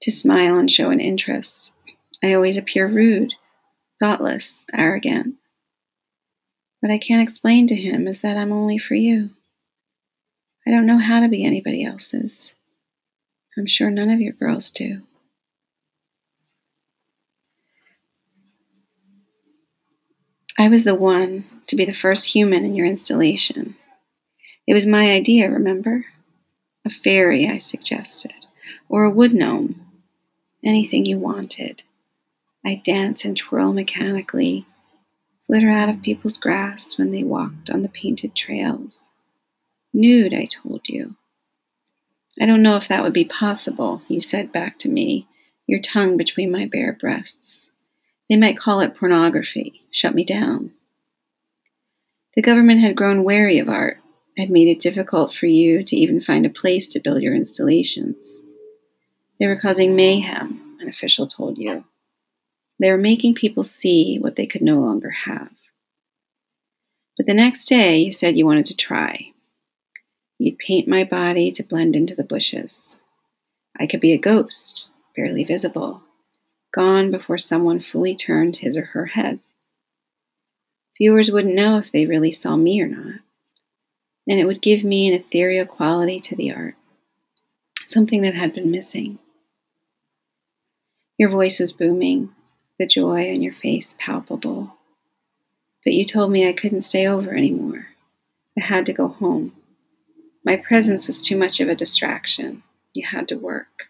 to 0.00 0.10
smile 0.10 0.56
and 0.56 0.72
show 0.72 0.88
an 0.88 0.98
interest, 0.98 1.74
I 2.24 2.32
always 2.32 2.56
appear 2.56 2.88
rude, 2.88 3.34
thoughtless, 4.00 4.66
arrogant. 4.72 5.36
What 6.80 6.92
I 6.92 6.98
can't 6.98 7.22
explain 7.22 7.66
to 7.68 7.74
him 7.74 8.06
is 8.06 8.20
that 8.20 8.36
I'm 8.36 8.52
only 8.52 8.78
for 8.78 8.94
you. 8.94 9.30
I 10.66 10.70
don't 10.70 10.86
know 10.86 10.98
how 10.98 11.20
to 11.20 11.28
be 11.28 11.44
anybody 11.44 11.84
else's. 11.84 12.54
I'm 13.56 13.66
sure 13.66 13.90
none 13.90 14.10
of 14.10 14.20
your 14.20 14.32
girls 14.32 14.70
do. 14.70 15.02
I 20.58 20.68
was 20.68 20.84
the 20.84 20.94
one 20.94 21.44
to 21.66 21.76
be 21.76 21.84
the 21.84 21.92
first 21.92 22.26
human 22.26 22.64
in 22.64 22.74
your 22.74 22.86
installation. 22.86 23.76
It 24.66 24.74
was 24.74 24.86
my 24.86 25.10
idea, 25.10 25.50
remember? 25.50 26.04
A 26.84 26.90
fairy, 26.90 27.48
I 27.48 27.58
suggested, 27.58 28.32
or 28.88 29.04
a 29.04 29.10
wood 29.10 29.34
gnome. 29.34 29.86
Anything 30.64 31.04
you 31.04 31.18
wanted. 31.18 31.82
I 32.66 32.82
dance 32.84 33.24
and 33.24 33.36
twirl 33.36 33.72
mechanically, 33.72 34.66
flitter 35.46 35.70
out 35.70 35.88
of 35.88 36.02
people's 36.02 36.36
grasp 36.36 36.98
when 36.98 37.12
they 37.12 37.22
walked 37.22 37.70
on 37.70 37.82
the 37.82 37.88
painted 37.88 38.34
trails. 38.34 39.04
Nude, 39.94 40.34
I 40.34 40.46
told 40.46 40.80
you. 40.88 41.14
I 42.40 42.44
don't 42.44 42.64
know 42.64 42.74
if 42.74 42.88
that 42.88 43.04
would 43.04 43.12
be 43.12 43.24
possible, 43.24 44.02
you 44.08 44.20
said 44.20 44.50
back 44.50 44.80
to 44.80 44.88
me, 44.88 45.28
your 45.68 45.80
tongue 45.80 46.16
between 46.16 46.50
my 46.50 46.66
bare 46.66 46.92
breasts. 46.92 47.70
They 48.28 48.34
might 48.34 48.58
call 48.58 48.80
it 48.80 48.96
pornography, 48.96 49.82
shut 49.92 50.16
me 50.16 50.24
down. 50.24 50.72
The 52.34 52.42
government 52.42 52.80
had 52.80 52.96
grown 52.96 53.22
wary 53.22 53.60
of 53.60 53.68
art, 53.68 53.98
had 54.36 54.50
made 54.50 54.66
it 54.66 54.80
difficult 54.80 55.32
for 55.32 55.46
you 55.46 55.84
to 55.84 55.94
even 55.94 56.20
find 56.20 56.44
a 56.44 56.50
place 56.50 56.88
to 56.88 57.00
build 57.00 57.22
your 57.22 57.34
installations. 57.36 58.40
They 59.38 59.46
were 59.46 59.60
causing 59.60 59.94
mayhem, 59.94 60.78
an 60.80 60.88
official 60.88 61.28
told 61.28 61.58
you. 61.58 61.84
They 62.78 62.90
were 62.90 62.98
making 62.98 63.34
people 63.34 63.64
see 63.64 64.18
what 64.18 64.36
they 64.36 64.46
could 64.46 64.62
no 64.62 64.80
longer 64.80 65.10
have. 65.10 65.50
But 67.16 67.26
the 67.26 67.34
next 67.34 67.64
day, 67.64 67.98
you 67.98 68.12
said 68.12 68.36
you 68.36 68.44
wanted 68.44 68.66
to 68.66 68.76
try. 68.76 69.32
You'd 70.38 70.58
paint 70.58 70.86
my 70.86 71.02
body 71.02 71.50
to 71.52 71.62
blend 71.62 71.96
into 71.96 72.14
the 72.14 72.24
bushes. 72.24 72.96
I 73.78 73.86
could 73.86 74.00
be 74.00 74.12
a 74.12 74.18
ghost, 74.18 74.90
barely 75.14 75.44
visible, 75.44 76.02
gone 76.74 77.10
before 77.10 77.38
someone 77.38 77.80
fully 77.80 78.14
turned 78.14 78.56
his 78.56 78.76
or 78.76 78.86
her 78.86 79.06
head. 79.06 79.40
Viewers 80.98 81.30
wouldn't 81.30 81.54
know 81.54 81.78
if 81.78 81.90
they 81.90 82.06
really 82.06 82.32
saw 82.32 82.56
me 82.56 82.80
or 82.80 82.88
not, 82.88 83.20
and 84.28 84.38
it 84.38 84.46
would 84.46 84.62
give 84.62 84.84
me 84.84 85.08
an 85.08 85.14
ethereal 85.14 85.66
quality 85.66 86.20
to 86.20 86.36
the 86.36 86.52
art, 86.52 86.74
something 87.84 88.22
that 88.22 88.34
had 88.34 88.54
been 88.54 88.70
missing. 88.70 89.18
Your 91.18 91.30
voice 91.30 91.58
was 91.58 91.72
booming, 91.72 92.30
the 92.78 92.86
joy 92.86 93.30
on 93.30 93.42
your 93.42 93.54
face 93.54 93.94
palpable. 93.98 94.76
But 95.84 95.94
you 95.94 96.04
told 96.04 96.30
me 96.30 96.48
I 96.48 96.52
couldn't 96.52 96.82
stay 96.82 97.06
over 97.06 97.34
anymore. 97.34 97.86
I 98.58 98.64
had 98.64 98.86
to 98.86 98.92
go 98.92 99.08
home. 99.08 99.52
My 100.44 100.56
presence 100.56 101.06
was 101.06 101.20
too 101.20 101.36
much 101.36 101.60
of 101.60 101.68
a 101.68 101.74
distraction. 101.74 102.62
You 102.92 103.06
had 103.06 103.28
to 103.28 103.36
work. 103.36 103.88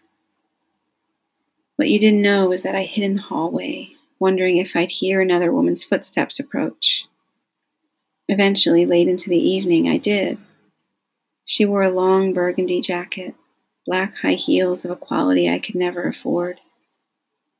What 1.75 1.89
you 1.89 1.99
didn't 1.99 2.21
know 2.21 2.49
was 2.49 2.63
that 2.63 2.75
I 2.75 2.83
hid 2.83 3.03
in 3.03 3.15
the 3.15 3.21
hallway, 3.21 3.91
wondering 4.19 4.57
if 4.57 4.75
I'd 4.75 4.89
hear 4.89 5.21
another 5.21 5.51
woman's 5.51 5.83
footsteps 5.83 6.39
approach. 6.39 7.05
Eventually, 8.27 8.85
late 8.85 9.07
into 9.07 9.29
the 9.29 9.37
evening, 9.37 9.87
I 9.87 9.97
did. 9.97 10.39
She 11.45 11.65
wore 11.65 11.83
a 11.83 11.89
long 11.89 12.33
burgundy 12.33 12.81
jacket, 12.81 13.35
black 13.85 14.17
high 14.17 14.33
heels 14.33 14.83
of 14.83 14.91
a 14.91 14.95
quality 14.95 15.49
I 15.49 15.59
could 15.59 15.75
never 15.75 16.07
afford. 16.07 16.59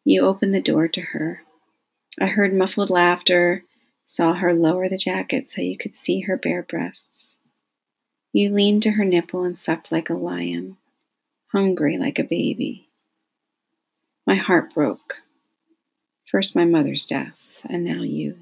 You 0.10 0.22
opened 0.22 0.54
the 0.54 0.62
door 0.62 0.88
to 0.88 1.02
her. 1.02 1.44
I 2.18 2.28
heard 2.28 2.54
muffled 2.54 2.90
laughter, 2.90 3.66
saw 4.06 4.36
her 4.36 4.54
lower 4.54 4.88
the 4.88 4.98
jacket 4.98 5.50
so 5.50 5.62
you 5.62 5.78
could 5.78 5.94
see 5.94 6.22
her 6.22 6.38
bare 6.38 6.64
breasts. 6.64 7.36
You 8.32 8.50
leaned 8.54 8.84
to 8.84 8.92
her 8.92 9.04
nipple 9.04 9.44
and 9.44 9.60
sucked 9.60 9.92
like 9.92 10.10
a 10.10 10.14
lion, 10.14 10.78
hungry 11.52 11.98
like 11.98 12.20
a 12.20 12.24
baby. 12.24 12.88
My 14.26 14.36
heart 14.36 14.74
broke. 14.74 15.16
First 16.32 16.56
my 16.56 16.64
mother's 16.64 17.04
death, 17.04 17.60
and 17.70 17.84
now 17.84 18.02
you. 18.02 18.38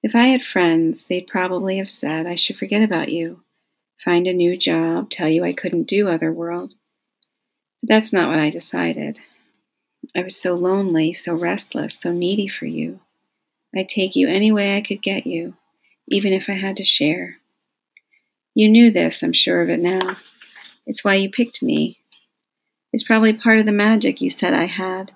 If 0.00 0.14
I 0.14 0.26
had 0.26 0.44
friends, 0.44 1.08
they'd 1.08 1.26
probably 1.26 1.78
have 1.78 1.90
said 1.90 2.24
I 2.24 2.36
should 2.36 2.56
forget 2.56 2.82
about 2.82 3.08
you, 3.08 3.42
find 4.04 4.28
a 4.28 4.32
new 4.32 4.56
job, 4.56 5.10
tell 5.10 5.28
you 5.28 5.42
I 5.42 5.52
couldn't 5.52 5.88
do 5.88 6.06
Otherworld. 6.06 6.74
But 7.82 7.88
that's 7.88 8.12
not 8.12 8.28
what 8.28 8.38
I 8.38 8.50
decided. 8.50 9.18
I 10.14 10.22
was 10.22 10.36
so 10.36 10.54
lonely, 10.54 11.12
so 11.12 11.34
restless, 11.34 11.98
so 11.98 12.12
needy 12.12 12.48
for 12.48 12.66
you. 12.66 13.00
I'd 13.76 13.88
take 13.88 14.16
you 14.16 14.28
any 14.28 14.52
way 14.52 14.76
I 14.76 14.80
could 14.82 15.02
get 15.02 15.26
you, 15.26 15.54
even 16.08 16.32
if 16.32 16.48
I 16.48 16.54
had 16.54 16.76
to 16.78 16.84
share. 16.84 17.36
You 18.54 18.68
knew 18.70 18.90
this, 18.90 19.22
I'm 19.22 19.32
sure 19.34 19.62
of 19.62 19.68
it 19.70 19.80
now. 19.80 20.16
It's 20.86 21.04
why 21.04 21.16
you 21.16 21.30
picked 21.30 21.62
me, 21.62 21.98
It's 22.92 23.02
probably 23.04 23.32
part 23.34 23.58
of 23.58 23.66
the 23.66 23.72
magic 23.72 24.20
you 24.20 24.30
said 24.30 24.54
I 24.54 24.66
had. 24.66 25.12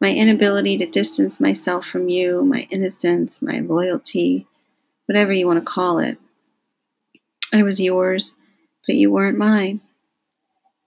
My 0.00 0.12
inability 0.12 0.76
to 0.78 0.86
distance 0.86 1.40
myself 1.40 1.86
from 1.86 2.08
you, 2.08 2.44
my 2.44 2.68
innocence, 2.70 3.42
my 3.42 3.58
loyalty, 3.60 4.46
whatever 5.06 5.32
you 5.32 5.46
want 5.46 5.58
to 5.58 5.64
call 5.64 5.98
it. 5.98 6.18
I 7.52 7.62
was 7.64 7.80
yours, 7.80 8.36
but 8.86 8.96
you 8.96 9.10
weren't 9.10 9.38
mine. 9.38 9.80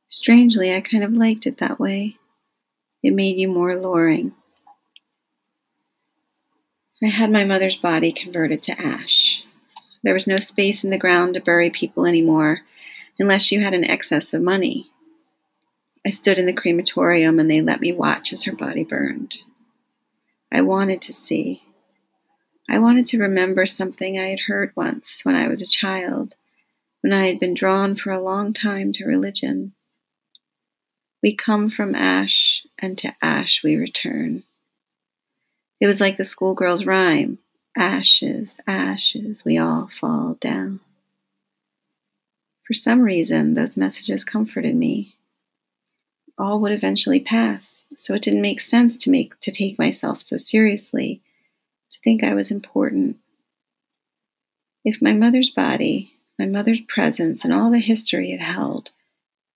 Strangely, 0.07 0.74
I 0.74 0.81
kind 0.81 1.03
of 1.03 1.13
liked 1.13 1.45
it 1.45 1.57
that 1.60 1.79
way. 1.79 2.17
It 3.03 3.13
made 3.13 3.38
you 3.38 3.48
more 3.48 3.72
alluring. 3.72 4.34
I 7.03 7.08
had 7.08 7.31
my 7.31 7.43
mother's 7.43 7.75
body 7.75 8.12
converted 8.12 8.62
to 8.63 8.79
ash. 8.79 9.43
There 10.03 10.13
was 10.13 10.27
no 10.27 10.38
space 10.38 10.84
in 10.84 10.91
the 10.91 11.00
ground 11.00 11.34
to 11.34 11.41
bury 11.41 11.70
people 11.70 12.05
anymore, 12.05 12.62
unless 13.17 13.51
you 13.51 13.62
had 13.62 13.74
an 13.74 13.84
excess 13.84 14.34
of 14.34 14.41
money. 14.41 14.91
I 16.05 16.10
stood 16.10 16.38
in 16.38 16.46
the 16.46 16.53
crematorium 16.53 17.39
and 17.39 17.50
they 17.50 17.62
let 17.62 17.81
me 17.81 17.91
watch 17.91 18.34
as 18.34 18.43
her 18.43 18.55
body 18.55 18.84
burned. 18.84 19.38
I 20.51 20.62
wanted 20.62 21.01
to 21.03 21.13
see. 21.13 21.63
I 22.70 22.79
wanted 22.79 23.05
to 23.08 23.20
remember 23.20 23.65
something 23.65 24.20
I 24.20 24.29
had 24.29 24.41
heard 24.48 24.72
once 24.75 25.22
when 25.24 25.36
I 25.36 25.48
was 25.48 25.62
a 25.62 25.67
child, 25.67 26.36
when 27.01 27.13
I 27.13 27.27
had 27.27 27.39
been 27.39 27.53
drawn 27.53 27.96
for 27.96 28.12
a 28.12 28.22
long 28.22 28.53
time 28.53 28.91
to 28.93 29.05
religion. 29.05 29.74
We 31.24 31.36
come 31.36 31.70
from 31.70 31.94
ash, 31.94 32.66
and 32.80 32.98
to 33.00 33.13
ash 33.22 33.62
we 33.63 33.75
return. 33.75 34.44
It 35.80 35.88
was 35.88 36.01
like 36.01 36.18
the 36.18 36.24
schoolgirl's 36.24 36.86
rhyme 36.86 37.40
Ashes, 37.75 38.60
ashes, 38.68 39.46
we 39.46 39.58
all 39.58 39.90
fall 40.00 40.36
down. 40.42 40.82
For 42.68 42.74
some 42.74 43.01
reason, 43.01 43.54
those 43.54 43.78
messages 43.78 44.25
comforted 44.25 44.75
me. 44.75 45.16
All 46.38 46.60
would 46.60 46.74
eventually 46.74 47.20
pass, 47.20 47.84
so 47.96 48.13
it 48.13 48.24
didn't 48.24 48.42
make 48.42 48.60
sense 48.60 48.98
to 48.98 49.10
make 49.10 49.40
to 49.42 49.51
take 49.51 49.80
myself 49.80 50.22
so 50.22 50.38
seriously, 50.38 51.22
to 51.92 52.00
think 52.04 52.24
I 52.24 52.34
was 52.34 52.51
important. 52.51 53.18
If 54.84 55.01
my 55.01 55.13
mother's 55.13 55.50
body, 55.50 56.13
my 56.38 56.48
mother's 56.48 56.82
presence, 56.82 57.46
and 57.46 57.54
all 57.54 57.72
the 57.72 57.80
history 57.80 58.34
it 58.34 58.42
held 58.42 58.92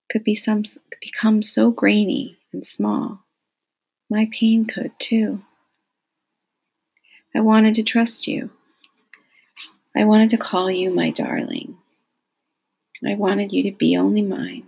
could 0.10 0.24
be 0.24 0.36
some, 0.36 0.64
become 1.02 1.44
so 1.44 1.72
grainy 1.72 2.38
and 2.54 2.66
small, 2.66 3.24
my 4.10 4.30
pain 4.32 4.66
could 4.66 4.92
too. 5.00 5.42
I 7.36 7.42
wanted 7.42 7.76
to 7.76 7.84
trust 7.84 8.28
you. 8.28 8.50
I 9.96 10.06
wanted 10.06 10.30
to 10.30 10.38
call 10.38 10.70
you 10.70 10.90
my 10.90 11.10
darling. 11.10 11.78
I 13.06 13.16
wanted 13.16 13.52
you 13.52 13.64
to 13.64 13.72
be 13.72 13.98
only 13.98 14.22
mine. 14.22 14.64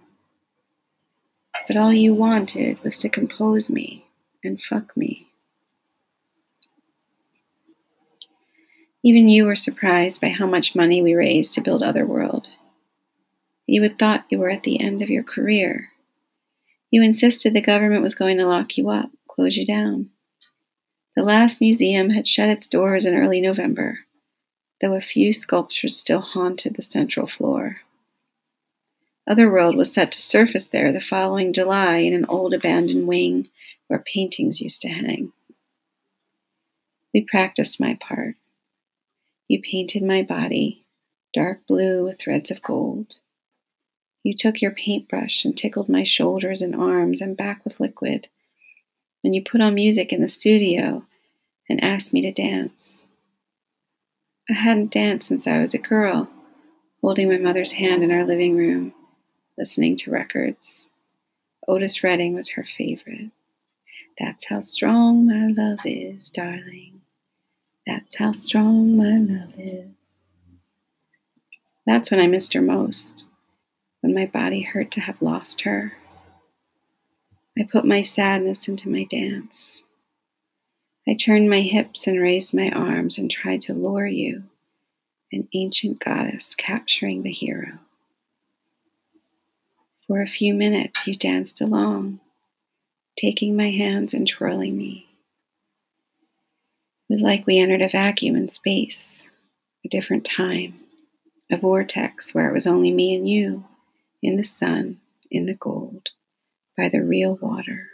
But 1.67 1.77
all 1.77 1.93
you 1.93 2.13
wanted 2.13 2.81
was 2.83 2.97
to 2.99 3.09
compose 3.09 3.69
me 3.69 4.05
and 4.43 4.61
fuck 4.61 4.95
me. 4.95 5.27
Even 9.03 9.29
you 9.29 9.45
were 9.45 9.55
surprised 9.55 10.19
by 10.19 10.29
how 10.29 10.45
much 10.45 10.75
money 10.75 11.01
we 11.01 11.13
raised 11.13 11.53
to 11.53 11.61
build 11.61 11.83
Otherworld. 11.83 12.47
You 13.67 13.83
had 13.83 13.99
thought 13.99 14.25
you 14.29 14.39
were 14.39 14.49
at 14.49 14.63
the 14.63 14.79
end 14.79 15.01
of 15.01 15.09
your 15.09 15.23
career. 15.23 15.89
You 16.89 17.03
insisted 17.03 17.53
the 17.53 17.61
government 17.61 18.01
was 18.01 18.15
going 18.15 18.37
to 18.37 18.47
lock 18.47 18.77
you 18.77 18.89
up, 18.89 19.11
close 19.27 19.57
you 19.57 19.65
down. 19.65 20.09
The 21.17 21.23
last 21.23 21.59
museum 21.59 22.11
had 22.11 22.27
shut 22.27 22.47
its 22.47 22.65
doors 22.65 23.05
in 23.05 23.13
early 23.13 23.41
November, 23.41 23.99
though 24.79 24.93
a 24.93 25.01
few 25.01 25.33
sculptures 25.33 25.97
still 25.97 26.21
haunted 26.21 26.75
the 26.75 26.81
central 26.81 27.27
floor. 27.27 27.81
Otherworld 29.29 29.75
was 29.75 29.91
set 29.91 30.13
to 30.13 30.21
surface 30.21 30.67
there 30.67 30.93
the 30.93 31.01
following 31.01 31.51
July 31.51 31.97
in 31.97 32.13
an 32.13 32.25
old 32.29 32.53
abandoned 32.53 33.05
wing 33.05 33.49
where 33.87 33.99
paintings 33.99 34.61
used 34.61 34.79
to 34.81 34.87
hang. 34.87 35.33
We 37.13 37.25
practiced 37.29 37.81
my 37.81 37.95
part. 37.99 38.35
You 39.49 39.61
painted 39.61 40.03
my 40.03 40.23
body, 40.23 40.85
dark 41.33 41.67
blue 41.67 42.05
with 42.05 42.19
threads 42.19 42.49
of 42.49 42.61
gold. 42.61 43.15
You 44.27 44.33
took 44.35 44.61
your 44.61 44.71
paintbrush 44.71 45.45
and 45.45 45.55
tickled 45.55 45.87
my 45.87 46.03
shoulders 46.03 46.61
and 46.61 46.75
arms 46.75 47.21
and 47.21 47.37
back 47.37 47.63
with 47.63 47.79
liquid 47.79 48.27
And 49.23 49.33
you 49.33 49.41
put 49.41 49.61
on 49.61 49.73
music 49.73 50.11
in 50.11 50.19
the 50.19 50.27
studio 50.27 51.05
and 51.69 51.81
asked 51.81 52.11
me 52.11 52.21
to 52.23 52.33
dance. 52.33 53.05
I 54.49 54.53
hadn't 54.53 54.91
danced 54.91 55.29
since 55.29 55.47
I 55.47 55.59
was 55.59 55.73
a 55.73 55.77
girl, 55.77 56.29
holding 56.99 57.29
my 57.29 57.37
mother's 57.37 57.71
hand 57.71 58.03
in 58.03 58.11
our 58.11 58.25
living 58.25 58.57
room, 58.57 58.93
listening 59.57 59.95
to 59.95 60.11
records. 60.11 60.89
Otis 61.65 62.03
Redding 62.03 62.35
was 62.35 62.49
her 62.49 62.65
favorite. 62.77 63.31
That's 64.19 64.43
how 64.43 64.59
strong 64.59 65.25
my 65.25 65.47
love 65.47 65.79
is, 65.85 66.29
darling. 66.31 66.99
That's 67.85 68.17
how 68.17 68.33
strong 68.33 68.97
my 68.97 69.19
love 69.19 69.53
is. 69.57 69.87
That's 71.85 72.11
when 72.11 72.19
I 72.19 72.27
missed 72.27 72.51
her 72.51 72.61
most, 72.61 73.29
when 74.07 74.15
my 74.15 74.25
body 74.25 74.61
hurt 74.61 74.89
to 74.89 75.01
have 75.01 75.21
lost 75.21 75.61
her 75.61 75.91
I 77.59 77.63
put 77.63 77.83
my 77.83 78.03
sadness 78.03 78.69
into 78.69 78.87
my 78.87 79.03
dance. 79.03 79.81
I 81.09 81.15
turned 81.15 81.49
my 81.49 81.61
hips 81.61 82.07
and 82.07 82.21
raised 82.21 82.53
my 82.53 82.69
arms 82.69 83.17
and 83.17 83.29
tried 83.29 83.61
to 83.61 83.73
lure 83.73 84.05
you, 84.05 84.43
an 85.33 85.49
ancient 85.53 85.99
goddess 85.99 86.55
capturing 86.55 87.23
the 87.23 87.31
hero. 87.31 87.79
For 90.05 90.21
a 90.21 90.27
few 90.27 90.53
minutes, 90.53 91.07
you 91.07 91.15
danced 91.15 91.59
along, 91.59 92.19
taking 93.17 93.57
my 93.57 93.71
hands 93.71 94.13
and 94.13 94.27
twirling 94.27 94.77
me. 94.77 95.07
It 97.09 97.15
was 97.15 97.21
like 97.21 97.45
we 97.45 97.59
entered 97.59 97.81
a 97.81 97.89
vacuum 97.89 98.37
in 98.37 98.47
space, 98.47 99.23
a 99.83 99.89
different 99.89 100.23
time, 100.23 100.75
a 101.51 101.57
vortex 101.57 102.33
where 102.33 102.47
it 102.47 102.53
was 102.53 102.67
only 102.67 102.91
me 102.91 103.13
and 103.13 103.27
you, 103.27 103.65
in 104.21 104.37
the 104.37 104.43
sun, 104.43 104.99
in 105.29 105.45
the 105.45 105.53
gold 105.53 106.09
by 106.77 106.89
the 106.89 107.03
real 107.03 107.35
water. 107.41 107.89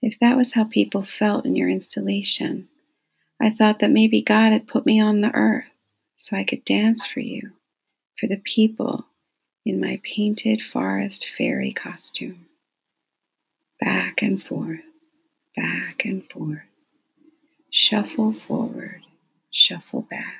If 0.00 0.18
that 0.20 0.36
was 0.36 0.52
how 0.52 0.64
people 0.64 1.02
felt 1.02 1.44
in 1.44 1.56
your 1.56 1.68
installation, 1.68 2.68
I 3.40 3.50
thought 3.50 3.80
that 3.80 3.90
maybe 3.90 4.22
God 4.22 4.52
had 4.52 4.66
put 4.66 4.86
me 4.86 5.00
on 5.00 5.20
the 5.20 5.34
earth 5.34 5.66
so 6.16 6.36
I 6.36 6.44
could 6.44 6.64
dance 6.64 7.06
for 7.06 7.20
you, 7.20 7.52
for 8.18 8.26
the 8.26 8.40
people 8.44 9.06
in 9.64 9.80
my 9.80 10.00
painted 10.02 10.60
forest 10.60 11.26
fairy 11.36 11.72
costume. 11.72 12.46
Back 13.80 14.22
and 14.22 14.42
forth, 14.42 14.80
back 15.54 16.04
and 16.04 16.28
forth. 16.30 16.62
Shuffle 17.70 18.32
forward, 18.32 19.02
shuffle 19.52 20.02
back. 20.02 20.34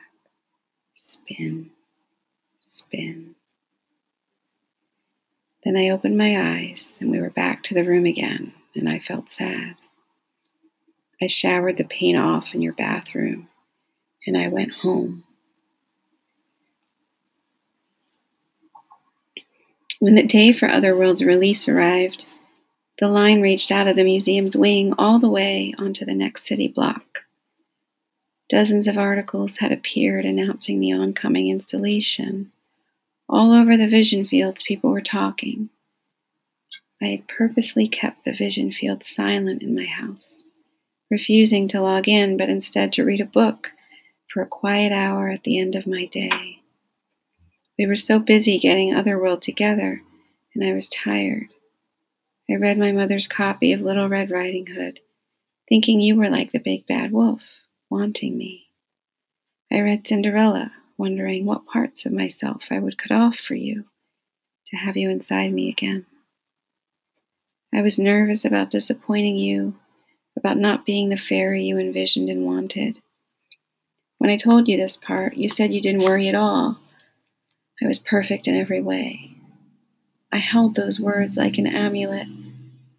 Spin, 0.97 1.71
spin. 2.61 3.35
Then 5.69 5.77
I 5.77 5.91
opened 5.91 6.17
my 6.17 6.57
eyes 6.57 6.97
and 6.99 7.11
we 7.11 7.21
were 7.21 7.29
back 7.29 7.63
to 7.65 7.75
the 7.75 7.85
room 7.85 8.07
again, 8.07 8.55
and 8.75 8.89
I 8.89 8.99
felt 8.99 9.29
sad. 9.29 9.75
I 11.21 11.27
showered 11.27 11.77
the 11.77 11.85
paint 11.85 12.17
off 12.17 12.55
in 12.55 12.63
your 12.63 12.73
bathroom 12.73 13.49
and 14.27 14.35
I 14.35 14.49
went 14.49 14.73
home. 14.73 15.25
When 19.99 20.15
the 20.15 20.23
day 20.23 20.53
for 20.53 20.71
Otherworld's 20.71 21.23
release 21.23 21.69
arrived, 21.69 22.25
the 22.99 23.09
line 23.09 23.43
reached 23.43 23.71
out 23.71 23.89
of 23.89 23.95
the 23.95 24.05
museum's 24.05 24.57
wing 24.57 24.95
all 24.97 25.19
the 25.19 25.29
way 25.29 25.75
onto 25.77 26.07
the 26.07 26.15
next 26.15 26.47
city 26.47 26.69
block. 26.69 27.27
Dozens 28.49 28.89
of 28.89 28.97
articles 28.97 29.59
had 29.59 29.71
appeared 29.71 30.25
announcing 30.25 30.81
the 30.81 30.93
oncoming 30.93 31.51
installation. 31.51 32.53
All 33.29 33.53
over 33.53 33.77
the 33.77 33.89
vision 33.89 34.27
fields, 34.27 34.63
people 34.63 34.91
were 34.91 35.03
talking. 35.03 35.69
I 37.03 37.07
had 37.07 37.29
purposely 37.29 37.87
kept 37.87 38.25
the 38.25 38.33
vision 38.33 38.73
field 38.73 39.05
silent 39.05 39.63
in 39.63 39.75
my 39.75 39.85
house, 39.85 40.45
refusing 41.11 41.69
to 41.69 41.81
log 41.81 42.09
in, 42.09 42.37
but 42.37 42.49
instead 42.49 42.93
to 42.95 43.05
read 43.05 43.21
a 43.21 43.27
book 43.27 43.73
for 44.33 44.43
a 44.43 44.47
quiet 44.47 44.93
hour 44.93 45.29
at 45.29 45.45
the 45.45 45.59
end 45.59 45.75
of 45.75 45.87
my 45.87 46.07
day. 46.07 46.61
We 47.79 47.87
were 47.87 47.97
so 47.97 48.19
busy 48.19 48.59
getting 48.59 48.95
Otherworld 48.95 49.43
together, 49.43 50.03
and 50.55 50.65
I 50.65 50.73
was 50.73 50.89
tired. 50.89 51.49
I 52.51 52.55
read 52.55 52.79
my 52.79 52.93
mother's 52.93 53.29
copy 53.29 53.73
of 53.73 53.83
Little 53.83 54.09
Red 54.09 54.31
Riding 54.31 54.67
Hood, 54.67 55.01
thinking 55.69 56.01
you 56.01 56.17
were 56.17 56.31
like 56.31 56.51
the 56.51 56.59
big 56.59 56.87
bad 56.87 57.13
wolf, 57.13 57.43
wanting 57.91 58.37
me. 58.37 58.69
I 59.71 59.81
read 59.81 60.09
Cinderella, 60.09 60.73
wondering 60.99 61.47
what 61.47 61.67
parts 61.67 62.05
of 62.05 62.13
myself 62.13 62.65
I 62.71 62.79
would 62.79 62.99
cut 62.99 63.13
off 63.13 63.37
for 63.37 63.55
you 63.55 63.85
to 64.67 64.77
have 64.77 64.97
you 64.97 65.09
inside 65.09 65.53
me 65.53 65.71
again. 65.71 66.05
I 67.73 67.81
was 67.81 67.99
nervous 67.99 68.45
about 68.45 68.71
disappointing 68.71 69.37
you, 69.37 69.77
about 70.37 70.59
not 70.59 70.85
being 70.85 71.09
the 71.09 71.17
fairy 71.17 71.65
you 71.65 71.79
envisioned 71.79 72.29
and 72.29 72.45
wanted. 72.45 73.01
When 74.19 74.31
I 74.31 74.37
told 74.37 74.69
you 74.69 74.77
this 74.77 74.97
part, 74.97 75.37
you 75.37 75.49
said 75.49 75.73
you 75.73 75.81
didn't 75.81 76.05
worry 76.05 76.29
at 76.29 76.35
all. 76.35 76.81
I 77.83 77.87
was 77.87 77.99
perfect 77.99 78.49
in 78.49 78.57
every 78.57 78.83
way. 78.83 79.37
I 80.33 80.39
held 80.39 80.75
those 80.75 81.01
words 81.01 81.37
like 81.37 81.57
an 81.57 81.67
amulet, 81.67 82.27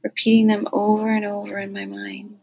repeating 0.03 0.47
them 0.47 0.67
over 0.71 1.12
and 1.12 1.25
over 1.25 1.59
in 1.59 1.73
my 1.73 1.85
mind. 1.85 2.38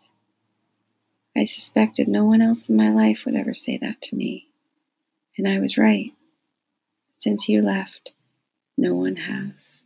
I 1.37 1.45
suspected 1.45 2.07
no 2.07 2.25
one 2.25 2.42
else 2.42 2.69
in 2.69 2.77
my 2.77 2.90
life 2.90 3.23
would 3.25 3.35
ever 3.35 3.55
say 3.55 3.79
that 3.79 4.01
to 4.03 4.16
me. 4.16 4.49
And 5.38 5.46
I 5.46 5.59
was 5.59 5.77
right. 5.77 6.12
Since 7.12 7.49
you 7.49 7.62
left, 7.62 8.12
no 8.77 8.94
one 8.94 9.16
has. 9.16 9.83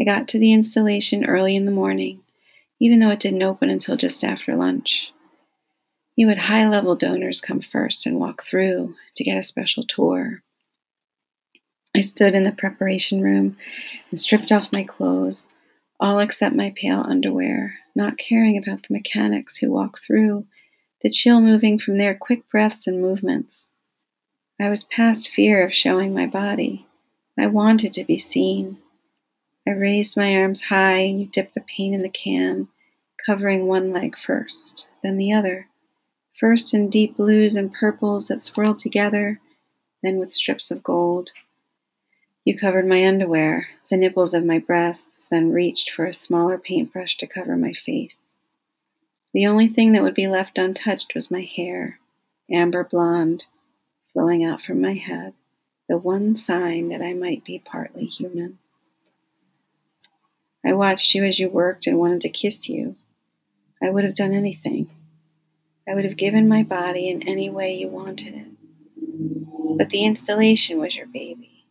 I 0.00 0.04
got 0.04 0.28
to 0.28 0.38
the 0.38 0.52
installation 0.52 1.24
early 1.24 1.54
in 1.54 1.66
the 1.66 1.70
morning, 1.70 2.22
even 2.80 3.00
though 3.00 3.10
it 3.10 3.20
didn't 3.20 3.42
open 3.42 3.68
until 3.68 3.96
just 3.96 4.24
after 4.24 4.56
lunch. 4.56 5.12
You 6.16 6.28
had 6.28 6.38
high 6.38 6.68
level 6.68 6.96
donors 6.96 7.40
come 7.40 7.60
first 7.60 8.06
and 8.06 8.18
walk 8.18 8.42
through 8.42 8.94
to 9.14 9.24
get 9.24 9.38
a 9.38 9.44
special 9.44 9.84
tour. 9.84 10.42
I 11.94 12.00
stood 12.00 12.34
in 12.34 12.44
the 12.44 12.52
preparation 12.52 13.20
room 13.20 13.56
and 14.10 14.20
stripped 14.20 14.52
off 14.52 14.72
my 14.72 14.84
clothes, 14.84 15.48
all 15.98 16.18
except 16.18 16.54
my 16.54 16.72
pale 16.76 17.00
underwear, 17.00 17.74
not 17.94 18.18
caring 18.18 18.56
about 18.56 18.82
the 18.82 18.94
mechanics 18.94 19.56
who 19.56 19.70
walk 19.70 20.00
through, 20.00 20.46
the 21.02 21.10
chill 21.10 21.40
moving 21.40 21.78
from 21.78 21.98
their 21.98 22.14
quick 22.14 22.48
breaths 22.50 22.86
and 22.86 23.00
movements. 23.00 23.68
I 24.60 24.68
was 24.68 24.84
past 24.84 25.28
fear 25.28 25.64
of 25.64 25.72
showing 25.72 26.12
my 26.12 26.26
body. 26.26 26.86
I 27.38 27.46
wanted 27.46 27.94
to 27.94 28.04
be 28.04 28.18
seen. 28.18 28.78
I 29.66 29.70
raised 29.70 30.16
my 30.16 30.36
arms 30.36 30.64
high, 30.64 31.00
and 31.00 31.20
you 31.20 31.26
dipped 31.26 31.54
the 31.54 31.62
paint 31.62 31.94
in 31.94 32.02
the 32.02 32.10
can, 32.10 32.68
covering 33.24 33.66
one 33.66 33.92
leg 33.92 34.16
first, 34.18 34.88
then 35.02 35.16
the 35.16 35.32
other, 35.32 35.68
first 36.38 36.74
in 36.74 36.90
deep 36.90 37.16
blues 37.16 37.54
and 37.54 37.72
purples 37.72 38.28
that 38.28 38.42
swirled 38.42 38.78
together, 38.78 39.40
then 40.02 40.18
with 40.18 40.34
strips 40.34 40.70
of 40.70 40.82
gold. 40.82 41.30
You 42.44 42.58
covered 42.58 42.86
my 42.86 43.06
underwear, 43.06 43.68
the 43.90 43.96
nipples 43.96 44.34
of 44.34 44.44
my 44.44 44.58
breasts, 44.58 45.28
then 45.28 45.52
reached 45.52 45.90
for 45.90 46.04
a 46.04 46.14
smaller 46.14 46.58
paintbrush 46.58 47.16
to 47.18 47.26
cover 47.26 47.56
my 47.56 47.72
face. 47.72 48.29
The 49.32 49.46
only 49.46 49.68
thing 49.68 49.92
that 49.92 50.02
would 50.02 50.14
be 50.14 50.26
left 50.26 50.58
untouched 50.58 51.14
was 51.14 51.30
my 51.30 51.42
hair, 51.42 52.00
amber 52.50 52.82
blonde, 52.84 53.46
flowing 54.12 54.44
out 54.44 54.60
from 54.60 54.80
my 54.80 54.94
head, 54.94 55.34
the 55.88 55.98
one 55.98 56.34
sign 56.34 56.88
that 56.88 57.02
I 57.02 57.12
might 57.14 57.44
be 57.44 57.62
partly 57.64 58.06
human. 58.06 58.58
I 60.64 60.72
watched 60.72 61.14
you 61.14 61.24
as 61.24 61.38
you 61.38 61.48
worked 61.48 61.86
and 61.86 61.98
wanted 61.98 62.22
to 62.22 62.28
kiss 62.28 62.68
you. 62.68 62.96
I 63.82 63.88
would 63.88 64.04
have 64.04 64.14
done 64.14 64.34
anything. 64.34 64.90
I 65.88 65.94
would 65.94 66.04
have 66.04 66.16
given 66.16 66.48
my 66.48 66.62
body 66.62 67.08
in 67.08 67.26
any 67.26 67.48
way 67.48 67.74
you 67.74 67.88
wanted 67.88 68.34
it. 68.34 69.78
But 69.78 69.90
the 69.90 70.04
installation 70.04 70.78
was 70.78 70.94
your 70.94 71.06
baby. 71.06 71.64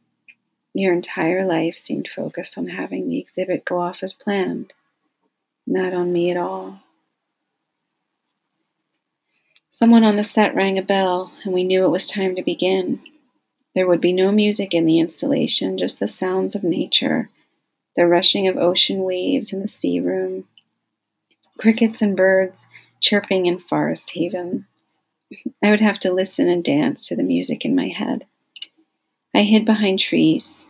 Your 0.73 0.93
entire 0.93 1.45
life 1.45 1.77
seemed 1.77 2.07
focused 2.07 2.57
on 2.57 2.67
having 2.69 3.09
the 3.09 3.19
exhibit 3.19 3.65
go 3.65 3.79
off 3.79 4.01
as 4.01 4.13
planned, 4.13 4.73
not 5.67 5.93
on 5.93 6.11
me 6.11 6.31
at 6.31 6.37
all. 6.37 6.81
Someone 9.79 10.03
on 10.03 10.17
the 10.17 10.25
set 10.25 10.53
rang 10.55 10.77
a 10.77 10.81
bell, 10.81 11.31
and 11.45 11.53
we 11.53 11.63
knew 11.63 11.85
it 11.85 11.89
was 11.89 12.05
time 12.05 12.35
to 12.35 12.43
begin. 12.43 13.01
There 13.73 13.87
would 13.87 14.01
be 14.01 14.11
no 14.11 14.29
music 14.29 14.73
in 14.73 14.83
the 14.83 14.99
installation, 14.99 15.77
just 15.77 16.01
the 16.01 16.07
sounds 16.09 16.53
of 16.53 16.65
nature, 16.65 17.29
the 17.95 18.05
rushing 18.05 18.45
of 18.45 18.57
ocean 18.57 19.03
waves 19.03 19.53
in 19.53 19.61
the 19.61 19.69
sea 19.69 20.01
room, 20.01 20.49
crickets 21.57 22.01
and 22.01 22.17
birds 22.17 22.67
chirping 22.99 23.45
in 23.45 23.57
Forest 23.57 24.11
Haven. 24.15 24.65
I 25.63 25.71
would 25.71 25.79
have 25.79 25.99
to 25.99 26.11
listen 26.11 26.49
and 26.49 26.61
dance 26.61 27.07
to 27.07 27.15
the 27.15 27.23
music 27.23 27.63
in 27.63 27.73
my 27.73 27.87
head. 27.87 28.27
I 29.33 29.43
hid 29.43 29.63
behind 29.63 29.99
trees. 29.99 30.65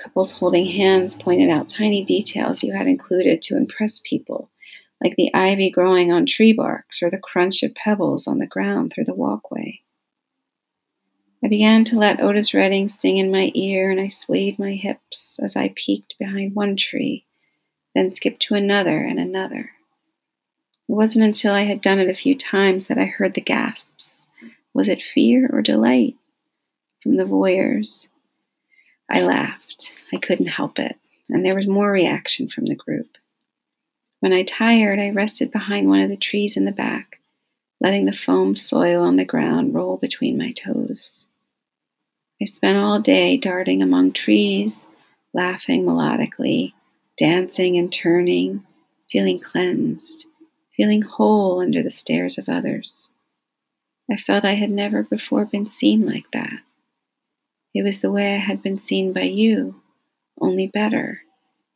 Couples 0.00 0.30
holding 0.30 0.66
hands 0.66 1.16
pointed 1.16 1.50
out 1.50 1.68
tiny 1.68 2.04
details 2.04 2.62
you 2.62 2.72
had 2.72 2.86
included 2.86 3.42
to 3.42 3.56
impress 3.56 4.00
people 4.04 4.48
like 5.04 5.16
the 5.16 5.32
ivy 5.34 5.70
growing 5.70 6.10
on 6.10 6.24
tree 6.24 6.54
barks 6.54 7.02
or 7.02 7.10
the 7.10 7.18
crunch 7.18 7.62
of 7.62 7.74
pebbles 7.74 8.26
on 8.26 8.38
the 8.38 8.46
ground 8.46 8.90
through 8.90 9.04
the 9.04 9.14
walkway. 9.14 9.82
I 11.44 11.48
began 11.48 11.84
to 11.84 11.98
let 11.98 12.22
Otis 12.22 12.54
Redding 12.54 12.88
sing 12.88 13.18
in 13.18 13.30
my 13.30 13.52
ear, 13.54 13.90
and 13.90 14.00
I 14.00 14.08
swayed 14.08 14.58
my 14.58 14.72
hips 14.72 15.38
as 15.42 15.56
I 15.56 15.74
peeked 15.76 16.14
behind 16.18 16.54
one 16.54 16.74
tree, 16.74 17.26
then 17.94 18.14
skipped 18.14 18.40
to 18.44 18.54
another 18.54 18.98
and 18.98 19.18
another. 19.18 19.72
It 20.88 20.92
wasn't 20.92 21.26
until 21.26 21.52
I 21.52 21.64
had 21.64 21.82
done 21.82 21.98
it 21.98 22.08
a 22.08 22.14
few 22.14 22.34
times 22.34 22.86
that 22.86 22.96
I 22.96 23.04
heard 23.04 23.34
the 23.34 23.42
gasps. 23.42 24.26
Was 24.72 24.88
it 24.88 25.02
fear 25.02 25.50
or 25.52 25.60
delight? 25.60 26.16
From 27.02 27.16
the 27.16 27.24
voyeurs. 27.24 28.08
I 29.10 29.20
laughed. 29.20 29.92
I 30.14 30.16
couldn't 30.16 30.46
help 30.46 30.78
it, 30.78 30.96
and 31.28 31.44
there 31.44 31.54
was 31.54 31.68
more 31.68 31.92
reaction 31.92 32.48
from 32.48 32.64
the 32.64 32.74
group. 32.74 33.18
When 34.24 34.32
I 34.32 34.42
tired, 34.42 34.98
I 34.98 35.10
rested 35.10 35.50
behind 35.50 35.86
one 35.86 36.00
of 36.00 36.08
the 36.08 36.16
trees 36.16 36.56
in 36.56 36.64
the 36.64 36.72
back, 36.72 37.20
letting 37.78 38.06
the 38.06 38.12
foam 38.14 38.56
soil 38.56 39.02
on 39.02 39.16
the 39.16 39.24
ground 39.26 39.74
roll 39.74 39.98
between 39.98 40.38
my 40.38 40.52
toes. 40.52 41.26
I 42.40 42.46
spent 42.46 42.78
all 42.78 43.00
day 43.00 43.36
darting 43.36 43.82
among 43.82 44.12
trees, 44.12 44.86
laughing 45.34 45.84
melodically, 45.84 46.72
dancing 47.18 47.76
and 47.76 47.92
turning, 47.92 48.64
feeling 49.12 49.40
cleansed, 49.40 50.24
feeling 50.74 51.02
whole 51.02 51.60
under 51.60 51.82
the 51.82 51.90
stares 51.90 52.38
of 52.38 52.48
others. 52.48 53.10
I 54.10 54.16
felt 54.16 54.46
I 54.46 54.54
had 54.54 54.70
never 54.70 55.02
before 55.02 55.44
been 55.44 55.66
seen 55.66 56.06
like 56.06 56.30
that. 56.32 56.60
It 57.74 57.82
was 57.82 58.00
the 58.00 58.10
way 58.10 58.36
I 58.36 58.38
had 58.38 58.62
been 58.62 58.78
seen 58.78 59.12
by 59.12 59.24
you, 59.24 59.82
only 60.40 60.66
better, 60.66 61.20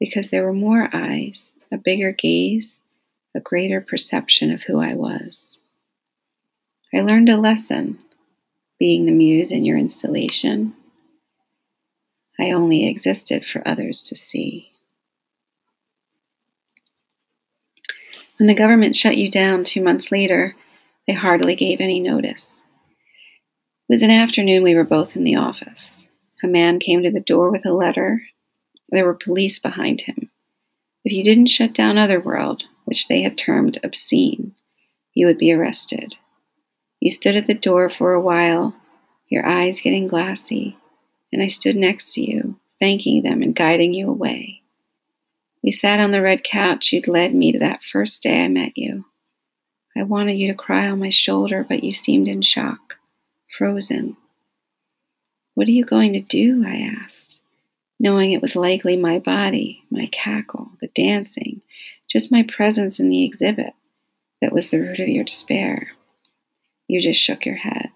because 0.00 0.30
there 0.30 0.46
were 0.46 0.54
more 0.54 0.88
eyes 0.94 1.54
a 1.72 1.76
bigger 1.76 2.12
gaze, 2.12 2.80
a 3.34 3.40
greater 3.40 3.80
perception 3.80 4.50
of 4.50 4.62
who 4.62 4.80
I 4.80 4.94
was. 4.94 5.58
I 6.94 7.00
learned 7.00 7.28
a 7.28 7.36
lesson 7.36 7.98
being 8.78 9.06
the 9.06 9.12
muse 9.12 9.50
in 9.50 9.64
your 9.64 9.76
installation. 9.76 10.74
I 12.40 12.52
only 12.52 12.86
existed 12.86 13.44
for 13.44 13.66
others 13.66 14.02
to 14.04 14.14
see. 14.14 14.70
When 18.38 18.46
the 18.46 18.54
government 18.54 18.94
shut 18.94 19.16
you 19.16 19.30
down 19.30 19.64
two 19.64 19.82
months 19.82 20.12
later, 20.12 20.54
they 21.06 21.14
hardly 21.14 21.56
gave 21.56 21.80
any 21.80 21.98
notice. 21.98 22.62
It 23.88 23.94
was 23.94 24.02
an 24.02 24.12
afternoon 24.12 24.62
we 24.62 24.76
were 24.76 24.84
both 24.84 25.16
in 25.16 25.24
the 25.24 25.34
office. 25.34 26.06
A 26.42 26.46
man 26.46 26.78
came 26.78 27.02
to 27.02 27.10
the 27.10 27.20
door 27.20 27.50
with 27.50 27.66
a 27.66 27.72
letter. 27.72 28.22
There 28.90 29.04
were 29.04 29.14
police 29.14 29.58
behind 29.58 30.02
him. 30.02 30.30
If 31.08 31.14
you 31.14 31.24
didn't 31.24 31.46
shut 31.46 31.72
down 31.72 31.96
Otherworld, 31.96 32.64
which 32.84 33.08
they 33.08 33.22
had 33.22 33.38
termed 33.38 33.78
obscene, 33.82 34.54
you 35.14 35.26
would 35.26 35.38
be 35.38 35.50
arrested. 35.50 36.16
You 37.00 37.10
stood 37.10 37.34
at 37.34 37.46
the 37.46 37.54
door 37.54 37.88
for 37.88 38.12
a 38.12 38.20
while, 38.20 38.74
your 39.26 39.46
eyes 39.46 39.80
getting 39.80 40.06
glassy, 40.06 40.76
and 41.32 41.42
I 41.42 41.46
stood 41.46 41.76
next 41.76 42.12
to 42.12 42.20
you, 42.20 42.60
thanking 42.78 43.22
them 43.22 43.40
and 43.40 43.56
guiding 43.56 43.94
you 43.94 44.10
away. 44.10 44.60
We 45.62 45.72
sat 45.72 45.98
on 45.98 46.10
the 46.10 46.20
red 46.20 46.44
couch 46.44 46.92
you'd 46.92 47.08
led 47.08 47.34
me 47.34 47.52
to 47.52 47.58
that 47.58 47.82
first 47.82 48.22
day 48.22 48.44
I 48.44 48.48
met 48.48 48.76
you. 48.76 49.06
I 49.96 50.02
wanted 50.02 50.34
you 50.34 50.48
to 50.48 50.58
cry 50.58 50.88
on 50.88 50.98
my 50.98 51.08
shoulder, 51.08 51.64
but 51.66 51.84
you 51.84 51.94
seemed 51.94 52.28
in 52.28 52.42
shock, 52.42 52.96
frozen. 53.56 54.18
What 55.54 55.68
are 55.68 55.70
you 55.70 55.86
going 55.86 56.12
to 56.12 56.20
do? 56.20 56.66
I 56.68 56.92
asked 57.02 57.27
knowing 57.98 58.32
it 58.32 58.42
was 58.42 58.56
likely 58.56 58.96
my 58.96 59.18
body, 59.18 59.84
my 59.90 60.06
cackle, 60.06 60.70
the 60.80 60.88
dancing, 60.88 61.60
just 62.08 62.32
my 62.32 62.42
presence 62.42 62.98
in 62.98 63.10
the 63.10 63.24
exhibit 63.24 63.72
that 64.40 64.52
was 64.52 64.68
the 64.68 64.78
root 64.78 65.00
of 65.00 65.08
your 65.08 65.24
despair. 65.24 65.88
You 66.86 67.00
just 67.00 67.20
shook 67.20 67.44
your 67.44 67.56
head. 67.56 67.90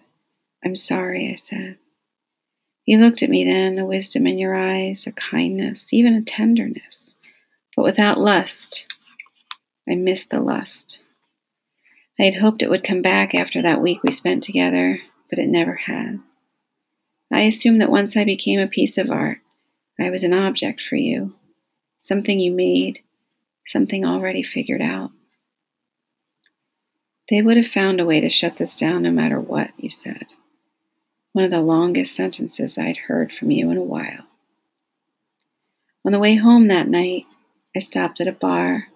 I'm 0.65 0.77
sorry, 0.77 1.31
I 1.33 1.37
said. 1.37 1.79
You 2.85 2.99
looked 2.99 3.23
at 3.23 3.31
me 3.31 3.45
then, 3.45 3.79
a 3.79 3.87
wisdom 3.87 4.27
in 4.27 4.38
your 4.38 4.55
eyes, 4.55 5.07
a 5.07 5.12
kindness, 5.12 5.93
even 5.93 6.15
a 6.15 6.23
tenderness, 6.23 7.15
but 7.77 7.85
without 7.85 8.19
lust. 8.19 8.87
I 9.88 9.95
missed 9.95 10.31
the 10.31 10.41
lust. 10.41 11.01
I 12.19 12.25
had 12.25 12.35
hoped 12.35 12.62
it 12.62 12.71
would 12.71 12.85
come 12.85 13.03
back 13.03 13.35
after 13.35 13.62
that 13.62 13.81
week 13.81 14.03
we 14.03 14.11
spent 14.11 14.43
together, 14.43 14.99
but 15.31 15.38
it 15.38 15.49
never 15.49 15.75
had. 15.75 16.21
I 17.33 17.43
assumed 17.43 17.81
that 17.81 17.91
once 17.91 18.17
I 18.17 18.25
became 18.25 18.61
a 18.61 18.67
piece 18.67 18.99
of 18.99 19.11
art, 19.11 19.38
I 20.03 20.11
was 20.11 20.25
an 20.25 20.33
object 20.33 20.83
for 20.83 20.97
you, 20.97 21.35
something 22.01 22.41
you 22.41 22.51
made, 22.51 22.99
something 23.69 24.05
already 24.05 24.43
figured 24.43 24.83
out. 24.83 25.12
They 27.31 27.41
would 27.41 27.57
have 27.57 27.69
found 27.69 28.01
a 28.01 28.05
way 28.05 28.21
to 28.21 28.29
shut 28.29 28.57
this 28.57 28.77
down 28.77 29.03
no 29.03 29.12
matter 29.12 29.41
what, 29.41 29.71
you 29.77 29.91
said. 29.91 30.27
One 31.35 31.45
of 31.45 31.53
the 31.53 31.61
longest 31.61 32.17
sentences 32.17 32.77
I'd 32.77 32.97
heard 32.97 33.33
from 33.33 33.53
you 33.53 33.71
in 33.71 33.77
a 33.77 33.83
while. 33.83 34.25
On 36.05 36.11
the 36.11 36.19
way 36.19 36.35
home 36.35 36.67
that 36.67 36.88
night, 36.88 37.27
I 37.77 37.79
stopped 37.79 38.21
at 38.21 38.27
a 38.27 38.33
bar, 38.33 38.88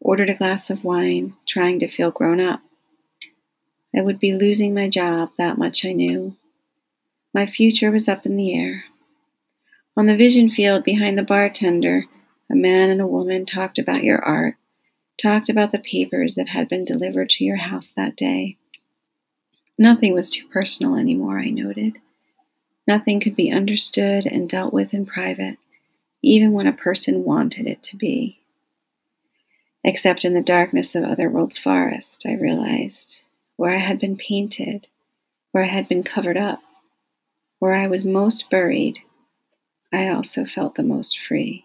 ordered 0.00 0.30
a 0.30 0.34
glass 0.34 0.70
of 0.70 0.84
wine, 0.84 1.34
trying 1.46 1.78
to 1.80 1.86
feel 1.86 2.10
grown 2.10 2.40
up. 2.40 2.62
I 3.94 4.00
would 4.00 4.18
be 4.18 4.32
losing 4.32 4.72
my 4.72 4.88
job, 4.88 5.32
that 5.36 5.58
much 5.58 5.84
I 5.84 5.92
knew. 5.92 6.34
My 7.34 7.44
future 7.44 7.90
was 7.90 8.08
up 8.08 8.24
in 8.24 8.38
the 8.38 8.58
air. 8.58 8.84
On 9.98 10.06
the 10.06 10.16
vision 10.16 10.50
field 10.50 10.84
behind 10.84 11.16
the 11.16 11.22
bartender, 11.22 12.04
a 12.50 12.54
man 12.54 12.90
and 12.90 13.00
a 13.00 13.06
woman 13.06 13.46
talked 13.46 13.78
about 13.78 14.04
your 14.04 14.22
art, 14.22 14.56
talked 15.16 15.48
about 15.48 15.72
the 15.72 15.78
papers 15.78 16.34
that 16.34 16.50
had 16.50 16.68
been 16.68 16.84
delivered 16.84 17.30
to 17.30 17.44
your 17.44 17.56
house 17.56 17.92
that 17.96 18.14
day. 18.14 18.58
Nothing 19.78 20.12
was 20.12 20.28
too 20.28 20.46
personal 20.48 20.96
anymore, 20.96 21.38
I 21.38 21.48
noted. 21.48 21.96
Nothing 22.86 23.20
could 23.20 23.34
be 23.34 23.50
understood 23.50 24.26
and 24.26 24.50
dealt 24.50 24.74
with 24.74 24.92
in 24.92 25.06
private, 25.06 25.56
even 26.22 26.52
when 26.52 26.66
a 26.66 26.72
person 26.74 27.24
wanted 27.24 27.66
it 27.66 27.82
to 27.84 27.96
be. 27.96 28.40
Except 29.82 30.26
in 30.26 30.34
the 30.34 30.42
darkness 30.42 30.94
of 30.94 31.04
Otherworld's 31.04 31.58
forest, 31.58 32.24
I 32.26 32.34
realized, 32.34 33.22
where 33.56 33.74
I 33.74 33.80
had 33.80 33.98
been 33.98 34.18
painted, 34.18 34.88
where 35.52 35.64
I 35.64 35.68
had 35.68 35.88
been 35.88 36.02
covered 36.02 36.36
up, 36.36 36.60
where 37.60 37.74
I 37.74 37.86
was 37.86 38.04
most 38.04 38.50
buried 38.50 38.98
I 39.92 40.08
also 40.08 40.44
felt 40.44 40.74
the 40.74 40.82
most 40.82 41.18
free. 41.18 41.64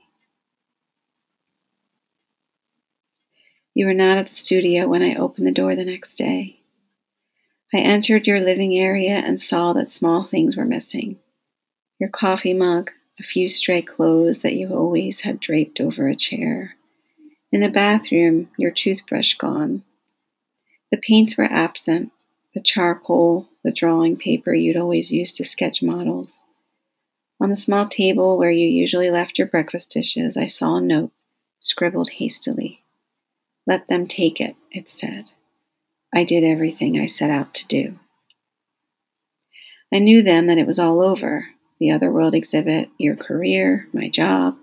You 3.73 3.85
were 3.85 3.93
not 3.93 4.17
at 4.17 4.27
the 4.27 4.33
studio 4.33 4.87
when 4.87 5.01
I 5.01 5.15
opened 5.15 5.47
the 5.47 5.51
door 5.51 5.75
the 5.75 5.85
next 5.85 6.15
day. 6.15 6.59
I 7.73 7.77
entered 7.77 8.27
your 8.27 8.41
living 8.41 8.77
area 8.77 9.15
and 9.15 9.41
saw 9.41 9.71
that 9.73 9.89
small 9.89 10.25
things 10.25 10.57
were 10.57 10.65
missing 10.65 11.19
your 11.99 12.09
coffee 12.09 12.53
mug, 12.53 12.89
a 13.19 13.23
few 13.23 13.47
stray 13.47 13.79
clothes 13.79 14.39
that 14.39 14.55
you 14.55 14.73
always 14.73 15.21
had 15.21 15.39
draped 15.39 15.79
over 15.79 16.07
a 16.07 16.15
chair. 16.15 16.75
In 17.51 17.61
the 17.61 17.69
bathroom, 17.69 18.49
your 18.57 18.71
toothbrush 18.71 19.35
gone. 19.35 19.83
The 20.91 20.97
paints 20.97 21.37
were 21.37 21.45
absent, 21.45 22.11
the 22.55 22.59
charcoal, 22.59 23.49
the 23.63 23.71
drawing 23.71 24.17
paper 24.17 24.53
you'd 24.55 24.77
always 24.77 25.11
used 25.11 25.35
to 25.35 25.45
sketch 25.45 25.83
models. 25.83 26.43
On 27.41 27.49
the 27.49 27.55
small 27.55 27.87
table 27.87 28.37
where 28.37 28.51
you 28.51 28.67
usually 28.67 29.09
left 29.09 29.39
your 29.39 29.47
breakfast 29.47 29.89
dishes, 29.89 30.37
I 30.37 30.45
saw 30.45 30.75
a 30.75 30.81
note 30.81 31.11
scribbled 31.59 32.11
hastily. 32.11 32.83
Let 33.65 33.87
them 33.87 34.05
take 34.05 34.39
it, 34.39 34.55
it 34.69 34.87
said. 34.87 35.31
I 36.13 36.23
did 36.23 36.43
everything 36.43 36.99
I 36.99 37.07
set 37.07 37.31
out 37.31 37.55
to 37.55 37.65
do. 37.65 37.97
I 39.91 39.97
knew 39.97 40.21
then 40.21 40.45
that 40.47 40.59
it 40.59 40.67
was 40.67 40.77
all 40.77 41.01
over 41.01 41.47
the 41.79 41.89
Otherworld 41.89 42.35
exhibit, 42.35 42.89
your 42.99 43.15
career, 43.15 43.87
my 43.91 44.07
job. 44.07 44.55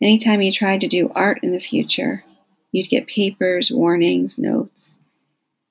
Anytime 0.00 0.40
you 0.42 0.52
tried 0.52 0.82
to 0.82 0.86
do 0.86 1.10
art 1.12 1.40
in 1.42 1.50
the 1.50 1.58
future, 1.58 2.22
you'd 2.70 2.88
get 2.88 3.08
papers, 3.08 3.68
warnings, 3.72 4.38
notes. 4.38 4.96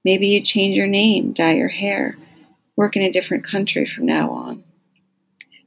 Maybe 0.03 0.27
you'd 0.27 0.43
change 0.43 0.75
your 0.75 0.85
name, 0.85 1.31
dye 1.31 1.53
your 1.53 1.69
hair, 1.69 2.17
work 2.75 2.97
in 2.97 3.03
a 3.03 3.09
different 3.09 3.45
country 3.45 3.85
from 3.85 4.05
now 4.05 4.31
on. 4.31 4.65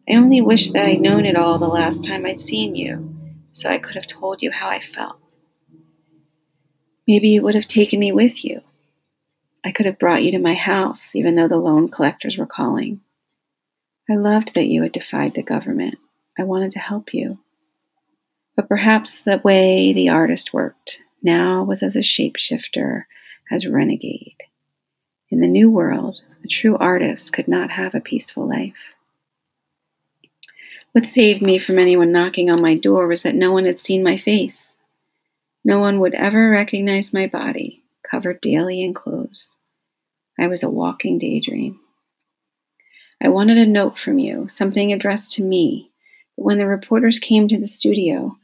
I 0.09 0.15
only 0.15 0.41
wish 0.41 0.71
that 0.71 0.85
I'd 0.85 1.01
known 1.01 1.25
it 1.25 1.37
all 1.37 1.59
the 1.59 1.69
last 1.69 2.03
time 2.03 2.27
I'd 2.27 2.41
seen 2.41 2.75
you, 2.75 3.15
so 3.53 3.69
I 3.69 3.79
could 3.79 3.95
have 3.95 4.07
told 4.07 4.43
you 4.43 4.51
how 4.51 4.69
I 4.69 4.81
felt. 4.81 5.17
Maybe 7.07 7.29
you 7.29 7.43
would 7.43 7.55
have 7.55 7.69
taken 7.69 8.01
me 8.01 8.13
with 8.13 8.45
you. 8.45 8.63
I 9.65 9.71
could 9.71 9.87
have 9.87 9.99
brought 9.99 10.25
you 10.25 10.33
to 10.33 10.39
my 10.39 10.55
house, 10.55 11.15
even 11.15 11.37
though 11.37 11.49
the 11.49 11.57
loan 11.57 11.89
collectors 11.89 12.37
were 12.37 12.47
calling. 12.47 13.01
I 14.11 14.15
loved 14.15 14.55
that 14.55 14.67
you 14.67 14.83
had 14.83 14.93
defied 14.93 15.35
the 15.35 15.43
government. 15.43 15.99
I 16.39 16.43
wanted 16.43 16.73
to 16.73 16.79
help 16.81 17.15
you. 17.15 17.39
But 18.57 18.69
perhaps 18.69 19.21
the 19.21 19.41
way 19.45 19.93
the 19.93 20.09
artist 20.09 20.53
worked 20.53 21.03
now 21.23 21.63
was 21.63 21.83
as 21.83 21.95
a 21.95 22.01
shapeshifter, 22.01 23.05
as 23.51 23.67
renegade. 23.67 24.37
In 25.31 25.41
the 25.41 25.49
new 25.49 25.71
world, 25.71 26.21
a 26.45 26.49
true 26.49 26.77
artist 26.77 27.33
could 27.33 27.49
not 27.49 27.71
have 27.71 27.95
a 27.95 28.01
peaceful 28.01 28.49
life. 28.49 28.75
What 30.93 31.07
saved 31.07 31.41
me 31.41 31.59
from 31.59 31.79
anyone 31.79 32.13
knocking 32.13 32.51
on 32.51 32.61
my 32.61 32.75
door 32.75 33.09
was 33.09 33.23
that 33.23 33.35
no 33.35 33.51
one 33.51 33.65
had 33.65 33.79
seen 33.79 34.03
my 34.03 34.19
face. 34.19 34.77
No 35.65 35.79
one 35.79 36.01
would 36.01 36.13
ever 36.13 36.51
recognize 36.51 37.15
my 37.15 37.27
body, 37.27 37.83
covered 38.09 38.43
daily 38.43 38.83
in 38.83 38.93
clothes. 38.93 39.57
I 40.39 40.49
was 40.49 40.63
a 40.63 40.69
walking 40.69 41.19
daydream. 41.19 41.81
I 43.23 43.29
wanted 43.29 43.57
a 43.57 43.65
note 43.65 43.99
from 43.99 44.19
you, 44.19 44.49
something 44.51 44.93
addressed 44.93 45.33
to 45.35 45.43
me, 45.43 45.91
but 46.37 46.45
when 46.45 46.59
the 46.59 46.67
reporters 46.67 47.19
came 47.19 47.49
to 47.49 47.59
the 47.59 47.69
studio, 47.69 48.37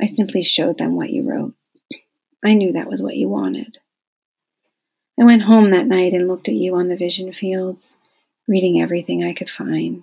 I 0.00 0.06
simply 0.06 0.42
showed 0.42 0.78
them 0.78 0.96
what 0.96 1.10
you 1.10 1.22
wrote. 1.28 1.54
I 2.42 2.54
knew 2.54 2.72
that 2.72 2.88
was 2.88 3.02
what 3.02 3.16
you 3.16 3.28
wanted. 3.28 3.78
I 5.20 5.24
went 5.24 5.42
home 5.42 5.70
that 5.70 5.86
night 5.86 6.14
and 6.14 6.28
looked 6.28 6.48
at 6.48 6.54
you 6.54 6.76
on 6.76 6.88
the 6.88 6.96
vision 6.96 7.30
fields, 7.34 7.96
reading 8.48 8.80
everything 8.80 9.22
I 9.22 9.34
could 9.34 9.50
find. 9.50 10.02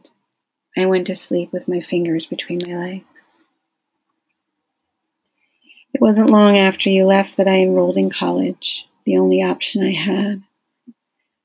I 0.77 0.85
went 0.85 1.07
to 1.07 1.15
sleep 1.15 1.51
with 1.51 1.67
my 1.67 1.81
fingers 1.81 2.27
between 2.27 2.59
my 2.67 2.77
legs. 2.77 3.29
It 5.93 6.01
wasn't 6.01 6.29
long 6.29 6.55
after 6.55 6.89
you 6.89 7.05
left 7.05 7.37
that 7.37 7.47
I 7.47 7.61
enrolled 7.61 7.97
in 7.97 8.11
college, 8.11 8.85
the 9.03 9.17
only 9.17 9.41
option 9.41 9.83
I 9.83 9.93
had. 9.93 10.43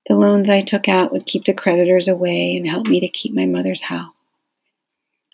The 0.07 0.17
loans 0.17 0.51
I 0.51 0.61
took 0.61 0.87
out 0.87 1.13
would 1.13 1.25
keep 1.25 1.47
the 1.47 1.55
creditors 1.55 2.09
away 2.09 2.57
and 2.57 2.69
help 2.69 2.87
me 2.87 3.01
to 3.01 3.09
keep 3.09 3.33
my 3.33 3.47
mother's 3.47 3.81
house. 3.81 4.23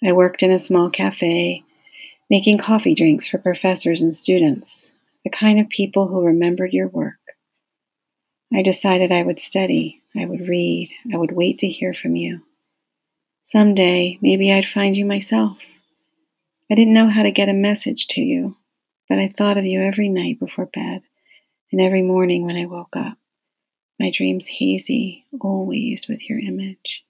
I 0.06 0.12
worked 0.12 0.44
in 0.44 0.52
a 0.52 0.60
small 0.60 0.90
cafe, 0.90 1.64
making 2.30 2.58
coffee 2.58 2.94
drinks 2.94 3.26
for 3.26 3.38
professors 3.38 4.00
and 4.00 4.14
students, 4.14 4.92
the 5.24 5.30
kind 5.30 5.58
of 5.58 5.68
people 5.68 6.06
who 6.06 6.24
remembered 6.24 6.72
your 6.72 6.86
work. 6.86 7.16
I 8.54 8.62
decided 8.62 9.10
I 9.10 9.24
would 9.24 9.40
study, 9.40 10.02
I 10.16 10.24
would 10.24 10.46
read, 10.48 10.90
I 11.12 11.16
would 11.16 11.32
wait 11.32 11.58
to 11.58 11.68
hear 11.68 11.92
from 11.92 12.14
you. 12.14 12.42
Someday, 13.48 14.18
maybe 14.20 14.52
I'd 14.52 14.66
find 14.66 14.94
you 14.94 15.06
myself. 15.06 15.56
I 16.70 16.74
didn't 16.74 16.92
know 16.92 17.08
how 17.08 17.22
to 17.22 17.30
get 17.30 17.48
a 17.48 17.54
message 17.54 18.06
to 18.08 18.20
you, 18.20 18.56
but 19.08 19.18
I 19.18 19.32
thought 19.34 19.56
of 19.56 19.64
you 19.64 19.80
every 19.80 20.10
night 20.10 20.38
before 20.38 20.66
bed 20.66 21.00
and 21.72 21.80
every 21.80 22.02
morning 22.02 22.44
when 22.44 22.56
I 22.56 22.66
woke 22.66 22.94
up. 22.94 23.16
My 23.98 24.10
dreams 24.10 24.48
hazy, 24.48 25.24
always 25.40 26.08
with 26.08 26.28
your 26.28 26.38
image. 26.38 27.02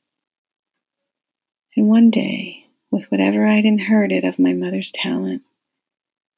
And 1.76 1.88
one 1.88 2.08
day, 2.08 2.66
with 2.92 3.10
whatever 3.10 3.44
I'd 3.44 3.64
inherited 3.64 4.22
of 4.22 4.38
my 4.38 4.52
mother's 4.52 4.92
talent, 4.92 5.42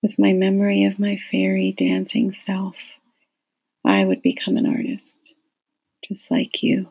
with 0.03 0.19
my 0.19 0.33
memory 0.33 0.87
of 0.87 0.99
my 0.99 1.19
fairy 1.31 1.73
dancing 1.73 2.33
self, 2.33 2.77
I 3.85 4.07
would 4.07 4.23
become 4.23 4.57
an 4.57 4.65
artist, 4.65 5.35
just 6.03 6.31
like 6.31 6.63
you. 6.63 6.89